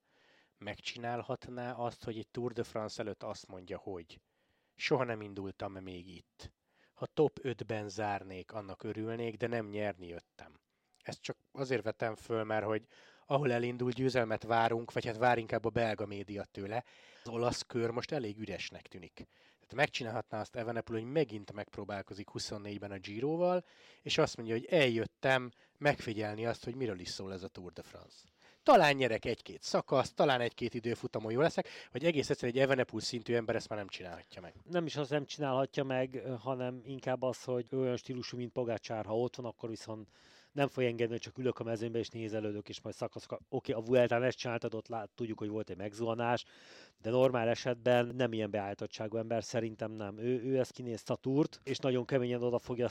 [0.59, 4.21] megcsinálhatná azt, hogy egy Tour de France előtt azt mondja, hogy
[4.81, 6.53] soha nem indultam még itt.
[6.95, 10.61] Ha top 5-ben zárnék, annak örülnék, de nem nyerni jöttem.
[11.03, 12.87] Ezt csak azért vetem föl, mert hogy
[13.27, 16.85] ahol elindul győzelmet várunk, vagy hát vár inkább a belga média tőle,
[17.23, 19.15] az olasz kör most elég üresnek tűnik.
[19.15, 23.65] Tehát megcsinálhatná azt Evenepoel, hogy megint megpróbálkozik 24-ben a Giroval,
[24.03, 27.83] és azt mondja, hogy eljöttem megfigyelni azt, hogy miről is szól ez a Tour de
[27.83, 28.19] France.
[28.63, 33.35] Talán nyerek egy-két szakasz, talán egy-két időfutamon jó leszek, vagy egész egyszerűen egy Evenepoel szintű
[33.35, 34.55] ember ezt már nem csinálhatja meg.
[34.71, 39.19] Nem is azt nem csinálhatja meg, hanem inkább az, hogy olyan stílusú, mint Pogácsár, ha
[39.19, 40.09] ott van, akkor viszont
[40.53, 43.41] nem fog engedni, hogy csak ülök a mezőnybe és nézelődök, és majd szakaszok.
[43.49, 46.45] Oké, a Vueltán ezt csináltad, ott lát, tudjuk, hogy volt egy megzuhanás,
[47.03, 50.19] de normál esetben nem ilyen beállítottságú ember, szerintem nem.
[50.19, 52.89] Ő, ő ezt kinézte a túrt, és nagyon keményen oda fogja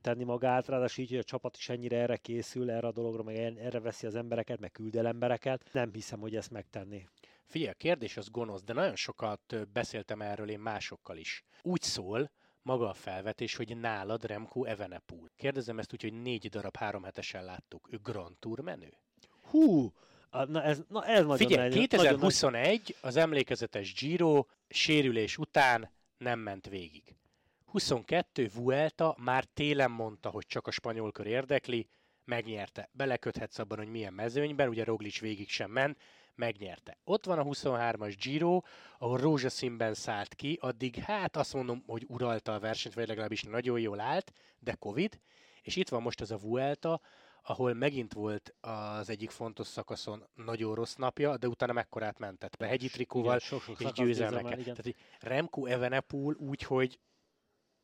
[0.00, 3.36] tenni magát, ráadásul így, hogy a csapat is ennyire erre készül, erre a dologra, meg
[3.36, 5.68] erre veszi az embereket, meg küld el embereket.
[5.72, 7.08] Nem hiszem, hogy ezt megtenné.
[7.44, 11.44] Figyelj, a kérdés az gonosz, de nagyon sokat beszéltem erről én másokkal is.
[11.62, 12.30] Úgy szól,
[12.62, 15.30] maga a felvetés, hogy nálad Remco Evenepoel.
[15.36, 17.88] Kérdezem ezt úgy, hogy négy darab három hetesen láttuk.
[17.90, 18.92] Ő Grand Tour menő?
[19.42, 19.92] Hú,
[20.30, 26.38] na ez, na ez nagyon Figyelj, nagy- nagyon 2021 az emlékezetes Giro sérülés után nem
[26.38, 27.14] ment végig.
[27.64, 31.88] 22 Vuelta már télen mondta, hogy csak a spanyol kör érdekli,
[32.24, 32.88] megnyerte.
[32.92, 35.98] Beleköthetsz abban, hogy milyen mezőnyben, ugye Roglic végig sem ment,
[36.34, 36.98] megnyerte.
[37.04, 38.60] Ott van a 23-as Giro,
[38.98, 43.80] ahol rózsaszínben szállt ki, addig hát azt mondom, hogy uralta a versenyt, vagy legalábbis nagyon
[43.80, 45.20] jól állt, de Covid,
[45.62, 47.00] és itt van most az a Vuelta,
[47.42, 52.66] ahol megint volt az egyik fontos szakaszon nagyon rossz napja, de utána mekkorát mentett be
[52.66, 54.74] hegyi trikóval Igen, és nézem el, igen.
[54.74, 56.98] Tehát Remco Evenepoel úgy, hogy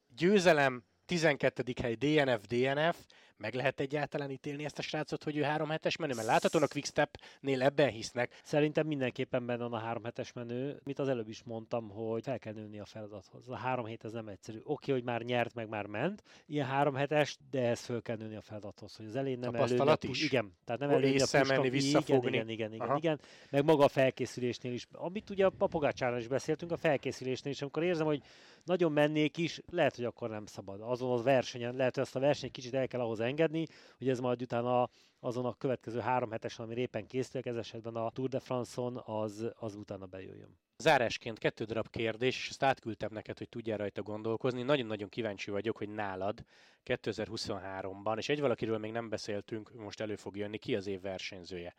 [0.06, 1.74] győzelem, 12.
[1.82, 3.06] hely DNF, DNF,
[3.38, 6.66] meg lehet egyáltalán ítélni ezt a srácot, hogy ő három hetes menő, mert láthatóan a
[6.66, 8.40] Quickstep-nél ebben hisznek.
[8.42, 10.80] Szerintem mindenképpen benne van a három hetes menő.
[10.84, 13.48] Mit az előbb is mondtam, hogy fel kell nőni a feladathoz.
[13.48, 14.58] A három hét ez nem egyszerű.
[14.64, 16.22] Oké, hogy már nyert, meg már ment.
[16.46, 19.96] Ilyen három hetes, de ez föl kell nőni a feladathoz, hogy az elején nem a
[20.00, 20.22] is?
[20.24, 22.28] Igen, tehát nem puskak- menni, visszafogni.
[22.28, 22.96] Igen, igen, igen, Aha.
[22.96, 23.20] igen,
[23.50, 24.86] Meg maga a felkészülésnél is.
[24.92, 28.22] Amit ugye a Pogácsánál is beszéltünk, a felkészülésnél is, amikor érzem, hogy
[28.68, 30.80] nagyon mennék is, lehet, hogy akkor nem szabad.
[30.80, 33.66] Azon az versenyen, lehet, hogy ezt a versenyt kicsit el kell ahhoz engedni,
[33.98, 34.90] hogy ez majd utána
[35.20, 39.46] azon a következő három hetesen, ami éppen készülök, ez esetben a Tour de France-on, az,
[39.58, 40.58] az utána bejöjjön.
[40.78, 44.62] Zárásként kettő darab kérdés, és ezt átküldtem neked, hogy tudjál rajta gondolkozni.
[44.62, 46.44] Nagyon-nagyon kíváncsi vagyok, hogy nálad
[46.84, 51.74] 2023-ban, és egy valakiről még nem beszéltünk, most elő fog jönni, ki az év versenyzője.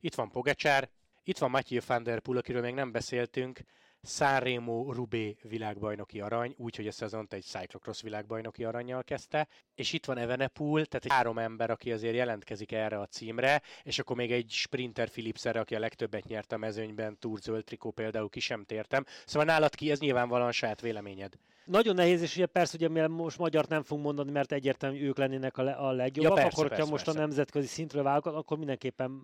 [0.00, 0.90] Itt van Pogacsár,
[1.22, 3.60] itt van Mathieu van der Poel, akiről még nem beszéltünk,
[4.04, 10.18] Sanremo Rubé világbajnoki arany, úgyhogy a szezont egy cyclocross világbajnoki aranyjal kezdte, és itt van
[10.18, 14.50] Evenepoel, tehát egy három ember, aki azért jelentkezik erre a címre, és akkor még egy
[14.50, 19.04] sprinter Philipsre, aki a legtöbbet nyert a mezőnyben, Tour zöld trikó például ki sem tértem.
[19.26, 21.34] Szóval nálad ki, ez nyilvánvalóan saját véleményed.
[21.64, 25.16] Nagyon nehéz, és ugye persze, ugye mivel most magyart nem fogunk mondani, mert egyértelmű ők
[25.16, 27.20] lennének a, le, a legjobbak, Ja, persze, akkor, persze, most persze.
[27.20, 29.22] a nemzetközi szintről vállalkozunk, akkor mindenképpen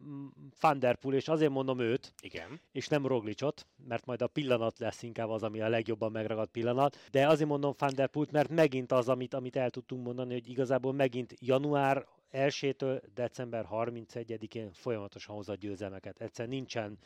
[0.61, 2.61] Van der Poel, és azért mondom őt, Igen.
[2.73, 6.97] és nem Roglicot, mert majd a pillanat lesz inkább az, ami a legjobban megragadt pillanat.
[7.11, 10.49] De azért mondom Van der Poelt, mert megint az, amit, amit el tudtunk mondani, hogy
[10.49, 16.21] igazából megint január 1-től december 31-én folyamatosan hozott győzelmeket.
[16.21, 16.99] Egyszerűen nincsen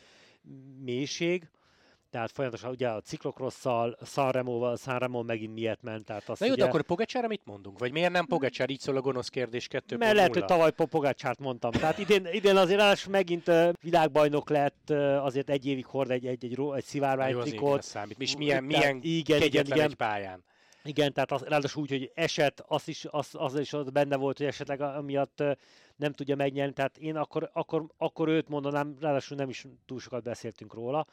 [0.83, 1.49] mélység,
[2.15, 6.63] tehát folyamatosan ugye a ciklokrosszal, Sanremo-val, Sanremo megint miért ment, tehát azt Na jó, ugye,
[6.63, 7.79] de akkor Pogacsára mit mondunk?
[7.79, 8.71] Vagy miért nem Pogacsár?
[8.71, 11.71] Így szól a gonosz kérdés 2 mert lehet, hogy tavaly Pogácsárt mondtam.
[11.71, 13.51] Tehát idén, idén azért ráadásul megint
[13.81, 14.91] világbajnok lett,
[15.21, 17.79] azért egy évig hord egy, egy, egy, egy szivárvány az trikót.
[17.79, 18.21] az számít.
[18.21, 19.91] És milyen, Tehát milyen igen, igen, kegyetlen igen.
[19.91, 20.45] egy pályán.
[20.85, 24.39] Igen, tehát az, ráadásul úgy, hogy eset, az is, az, az is ott benne volt,
[24.39, 25.43] hogy esetleg amiatt
[25.97, 30.23] nem tudja megnyerni, tehát én akkor, akkor, akkor őt mondanám, ráadásul nem is túl sokat
[30.23, 31.07] beszéltünk róla.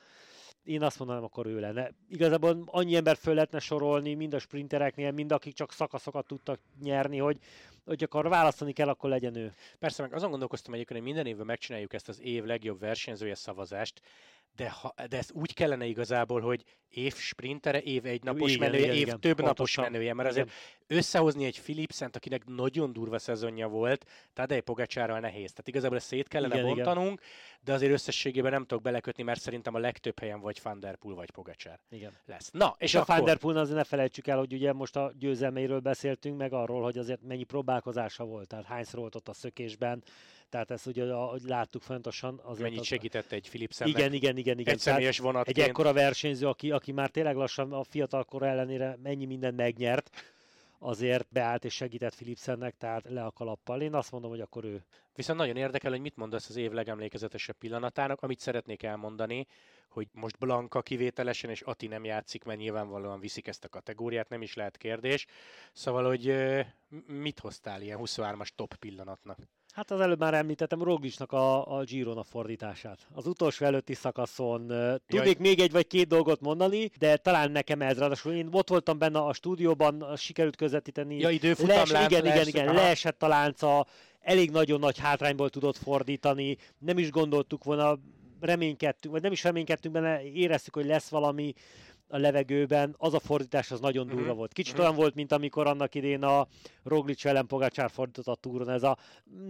[0.63, 1.91] Én azt mondanám, akkor ő lenne.
[2.09, 7.17] Igazából annyi ember föl lehetne sorolni, mind a sprintereknél, mind akik csak szakaszokat tudtak nyerni,
[7.17, 7.37] hogy,
[7.85, 9.53] hogy akkor választani kell, akkor legyen ő.
[9.79, 14.01] Persze, meg azon gondolkoztam egyébként, hogy minden évben megcsináljuk ezt az év legjobb versenyzője szavazást,
[14.55, 18.83] de, ha, de ezt úgy kellene igazából, hogy év sprintere, év egy napos Igen, menője,
[18.83, 19.91] igen, év igen, több napos pontosan.
[19.91, 20.51] menője, mert azért
[20.87, 25.49] összehozni egy Philipsent, akinek nagyon durva szezonja volt, Tadej Pogacsárral nehéz.
[25.51, 26.93] Tehát igazából ezt szét kellene Igen, igen, igen.
[26.93, 27.21] bontanunk,
[27.61, 31.15] de azért összességében nem tudok belekötni, mert szerintem a legtöbb helyen vagy Van der Poel,
[31.15, 32.11] vagy Pogacsár Igen.
[32.25, 32.49] lesz.
[32.51, 33.15] Na, és, És a akkor...
[33.15, 36.83] Van der Poel azért ne felejtsük el, hogy ugye most a győzelmeiről beszéltünk, meg arról,
[36.83, 40.03] hogy azért mennyi próbálkozása volt, tehát hányszor volt ott a szökésben,
[40.51, 42.39] tehát ezt ugye, ahogy láttuk fontosan.
[42.43, 43.97] Azért mennyit az- segített egy Philipsennek.
[43.97, 44.73] Igen, igen, igen, igen.
[44.73, 45.67] Egy személyes egy vonatként.
[45.67, 50.09] ekkora versenyző, aki, aki már tényleg lassan a fiatal kor ellenére mennyi mindent megnyert,
[50.79, 53.81] azért beállt és segített Philipsennek, tehát le a kalappal.
[53.81, 54.83] Én azt mondom, hogy akkor ő.
[55.15, 58.21] Viszont nagyon érdekel, hogy mit mondasz az év legemlékezetesebb pillanatának.
[58.21, 59.47] Amit szeretnék elmondani,
[59.89, 64.41] hogy most Blanka kivételesen, és Ati nem játszik, mert nyilvánvalóan viszik ezt a kategóriát, nem
[64.41, 65.25] is lehet kérdés.
[65.73, 66.35] Szóval, hogy
[67.05, 69.37] mit hoztál ilyen 23-as top pillanatnak?
[69.73, 73.07] Hát az előbb már említettem Roglicnak a, a Girona fordítását.
[73.13, 77.81] Az utolsó előtti szakaszon ö, tudnék még egy vagy két dolgot mondani, de talán nekem
[77.81, 77.97] ez.
[77.97, 81.17] Ráadásul én ott voltam benne a stúdióban, sikerült közvetíteni.
[81.17, 83.85] Ja, időfutam, Lees, lánc, igen, igen, igen, leesett a lánca,
[84.21, 87.99] elég nagyon nagy hátrányból tudott fordítani, nem is gondoltuk volna,
[88.39, 91.53] reménykedtünk, vagy nem is reménykedtünk benne, éreztük, hogy lesz valami
[92.11, 94.53] a levegőben, az a fordítás az nagyon durva Mhm, volt.
[94.53, 94.81] Kicsit mhm.
[94.81, 96.47] olyan volt, mint amikor annak idén a
[96.83, 98.97] Roglic ellen Pogácsár fordított a túron, ez a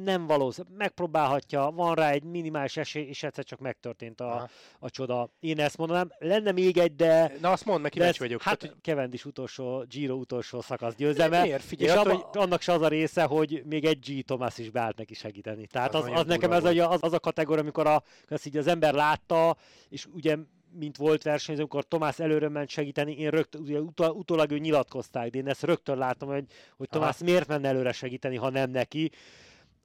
[0.04, 4.50] nem valószínű, megpróbálhatja, van rá egy minimális esély, és egyszer csak megtörtént a, Aha.
[4.80, 5.30] a csoda.
[5.40, 8.42] Én ezt mondanám, lenne még egy, de Na azt mondd meg, kíváncsi vagyok.
[8.42, 11.42] hát hogy Cavendish utolsó, Giro utolsó szakasz győzelme.
[11.42, 11.64] miért?
[11.64, 14.26] Figyelj, és abba, annak se az a része, hogy még egy G.
[14.26, 15.68] Thomas is beállt neki segíteni.
[15.68, 18.58] Tehát Az az, az nekem ez a, az, az a kategória, amikor a, azt így
[18.58, 19.56] az ember látta,
[19.90, 20.38] és ugye
[20.74, 25.30] mint volt versenyző, amikor Tomás előre ment segíteni, én rögtön, ugye utol, utólag ő nyilatkozták,
[25.30, 26.46] de én ezt rögtön látom, hogy,
[26.78, 27.00] hogy Aha.
[27.00, 29.12] Tomás miért menne előre segíteni, ha nem neki.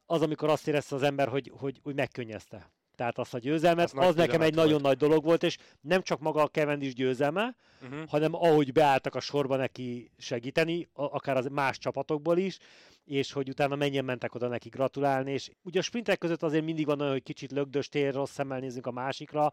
[0.07, 2.71] Az, amikor azt érezte az ember, hogy, hogy, hogy megkönnyezte.
[2.97, 4.83] Tehát azt a győzelmet, Az az, nekem egy nagyon volt.
[4.83, 8.09] nagy dolog volt, és nem csak maga a Cavendish győzelme, Uh-huh.
[8.09, 12.59] hanem ahogy beálltak a sorba neki segíteni, a- akár az más csapatokból is,
[13.05, 16.87] és hogy utána mennyien mentek oda neki gratulálni, és ugye a sprintek között azért mindig
[16.87, 19.53] van olyan, hogy kicsit lögdös tér, rossz szemmel nézünk a másikra,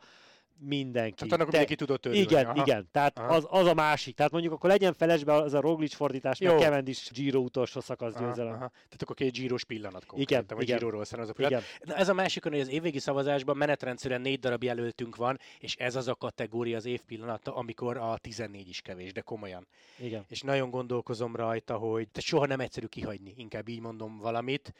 [0.59, 1.15] mindenki.
[1.15, 2.23] Tehát annak Te- mindenki tudott örülni.
[2.23, 2.61] igen, Aha.
[2.61, 3.35] igen, tehát Aha.
[3.35, 4.15] az, az, a másik.
[4.15, 6.53] Tehát mondjuk akkor legyen felesbe az a Roglic fordítás, Jó.
[6.53, 8.51] meg Cavendish Giro utolsó szakasz Aha, győzelem.
[8.53, 8.67] aha.
[8.69, 10.77] Tehát akkor két zsíros pillanat Igen, konkrétan, vagy igen.
[10.77, 11.61] zsíróról származó pillanat.
[11.61, 15.75] Igen, Na ez a másik, hogy az évvégi szavazásban menetrendszerűen négy darab jelöltünk van, és
[15.75, 19.67] ez az a kategória az év pillanata, amikor a 14 is kevés, de komolyan.
[19.97, 20.25] igen.
[20.27, 24.73] És nagyon gondolkozom rajta, hogy te soha nem egyszerű kihagyni, inkább így mondom valamit,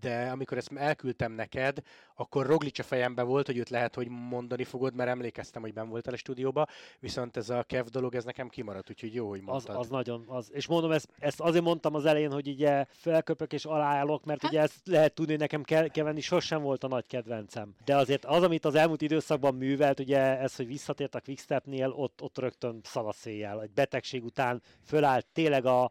[0.00, 1.78] de amikor ezt elküldtem neked,
[2.14, 5.88] akkor Roglic a fejembe volt, hogy őt lehet, hogy mondani fogod, mert emlékeztem, hogy ben
[5.88, 6.66] voltál a stúdióba,
[6.98, 9.76] viszont ez a Kev dolog, ez nekem kimaradt, úgyhogy jó, hogy Az, mondtad.
[9.76, 10.50] az nagyon, az.
[10.52, 14.60] És mondom, ezt, ezt azért mondtam az elején, hogy ugye felköpök és aláállok, mert ugye
[14.60, 17.74] ezt lehet tudni, hogy nekem Kevenni sosem volt a nagy kedvencem.
[17.84, 22.22] De azért az, amit az elmúlt időszakban művelt, ugye ez, hogy visszatért a Quickstepnél, ott,
[22.22, 23.62] ott rögtön szanaszéjjel.
[23.62, 25.90] Egy betegség után fölállt tényleg a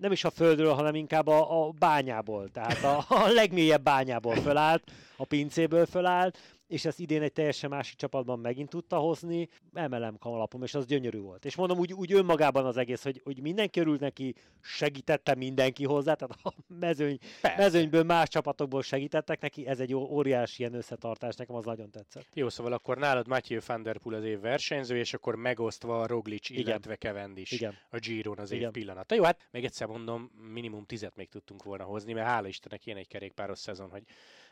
[0.00, 4.82] nem is a földről, hanem inkább a, a bányából, tehát a, a legmélyebb bányából fölállt,
[5.16, 6.38] a pincéből fölállt,
[6.68, 11.18] és ezt idén egy teljesen másik csapatban megint tudta hozni, emelem kalapom, és az gyönyörű
[11.18, 11.44] volt.
[11.44, 16.14] És mondom, úgy, úgy önmagában az egész, hogy, hogy mindenki örült neki, segítette mindenki hozzá,
[16.14, 17.62] tehát a mezőny, Persze.
[17.62, 22.26] mezőnyből más csapatokból segítettek neki, ez egy óriási ilyen összetartás, nekem az nagyon tetszett.
[22.34, 26.06] Jó, szóval akkor nálad Mathieu van der Poel az év versenyző, és akkor megosztva a
[26.06, 26.62] Roglic, Igen.
[26.62, 27.74] illetve Cavendish Igen.
[27.90, 28.72] a Giron az év Igen.
[28.72, 29.14] pillanata.
[29.14, 32.98] Jó, hát még egyszer mondom, minimum tizet még tudtunk volna hozni, mert hála Istennek ilyen
[32.98, 34.02] egy kerékpáros szezon, hogy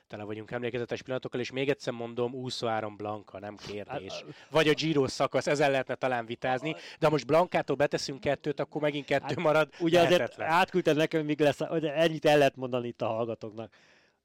[0.06, 4.24] tele vagyunk emlékezetes pillanatokkal, és még egyszer mondom, 23 Blanka, nem kérdés.
[4.50, 8.80] Vagy a Giro szakasz, ezzel lehetne talán vitázni, de ha most Blankától beteszünk kettőt, akkor
[8.80, 9.68] megint kettő Hát, marad.
[9.80, 13.72] Ugye azért átküldted nekem, míg lesz, de ennyit el lehet mondani itt a hallgatóknak.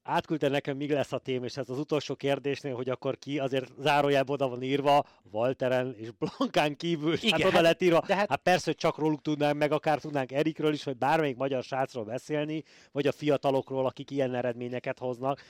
[0.04, 3.72] Átküldted nekem, míg lesz a tém, és ez az utolsó kérdésnél, hogy akkor ki, azért
[3.80, 8.04] zárójelben oda van írva, Walteren és Blankán kívül, Igen, hát oda lett írva.
[8.08, 11.36] de hát- Hát persze, hogy csak róluk tudnánk, meg akár tudnánk Erikről is, vagy bármelyik
[11.38, 15.42] magyar srácról beszélni, vagy a fiatalokról, akik ilyen eredményeket hoznak.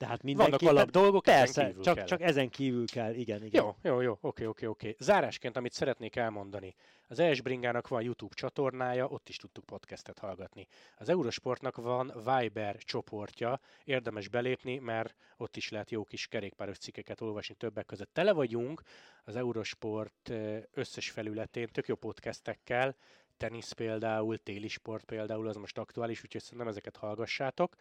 [0.00, 0.76] Tehát Vannak mindenképpen...
[0.76, 2.04] alap dolgok, ezen Persze, kívül csak, kell.
[2.04, 3.64] csak ezen kívül kell, igen, igen.
[3.64, 4.96] Jó, jó, jó, oké, oké, oké.
[4.98, 6.74] Zárásként, amit szeretnék elmondani.
[7.08, 10.66] Az ES Bringának van YouTube csatornája, ott is tudtuk podcastet hallgatni.
[10.96, 17.20] Az Eurosportnak van Viber csoportja, érdemes belépni, mert ott is lehet jó kis kerékpáros cikkeket
[17.20, 18.10] olvasni többek között.
[18.12, 18.82] Tele vagyunk
[19.24, 20.32] az Eurosport
[20.72, 22.96] összes felületén, tök jó podcastekkel,
[23.36, 27.74] tenisz például, téli sport például, az most aktuális, úgyhogy szerintem ezeket hallgassátok.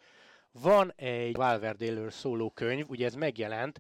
[0.52, 3.80] Van egy Valverdéről szóló könyv, ugye ez megjelent,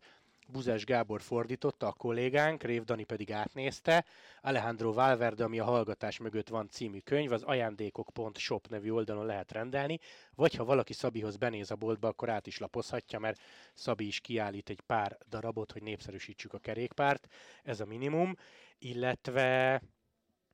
[0.51, 4.05] Buzás Gábor fordította, a kollégánk, Rév Dani pedig átnézte.
[4.41, 9.99] Alejandro Valverde, ami a hallgatás mögött van című könyv, az ajándékok.shop nevű oldalon lehet rendelni,
[10.35, 13.41] vagy ha valaki Szabihoz benéz a boltba, akkor át is lapozhatja, mert
[13.73, 17.27] Szabi is kiállít egy pár darabot, hogy népszerűsítsük a kerékpárt,
[17.63, 18.35] ez a minimum,
[18.79, 19.81] illetve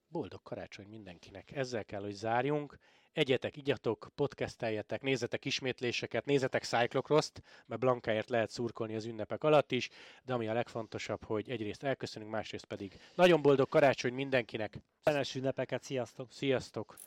[0.08, 1.52] boldog karácsony mindenkinek.
[1.52, 2.78] Ezzel kell, hogy zárjunk.
[3.16, 9.90] Egyetek, igyatok, podcasteljetek, nézzetek ismétléseket, nézzetek Cyclocross-t, mert Blankáért lehet szurkolni az ünnepek alatt is,
[10.26, 14.78] de ami a legfontosabb, hogy egyrészt elköszönünk, másrészt pedig nagyon boldog karácsony mindenkinek.
[15.02, 16.32] Fenes ünnepeket, sziasztok!
[16.32, 16.98] Sziasztok!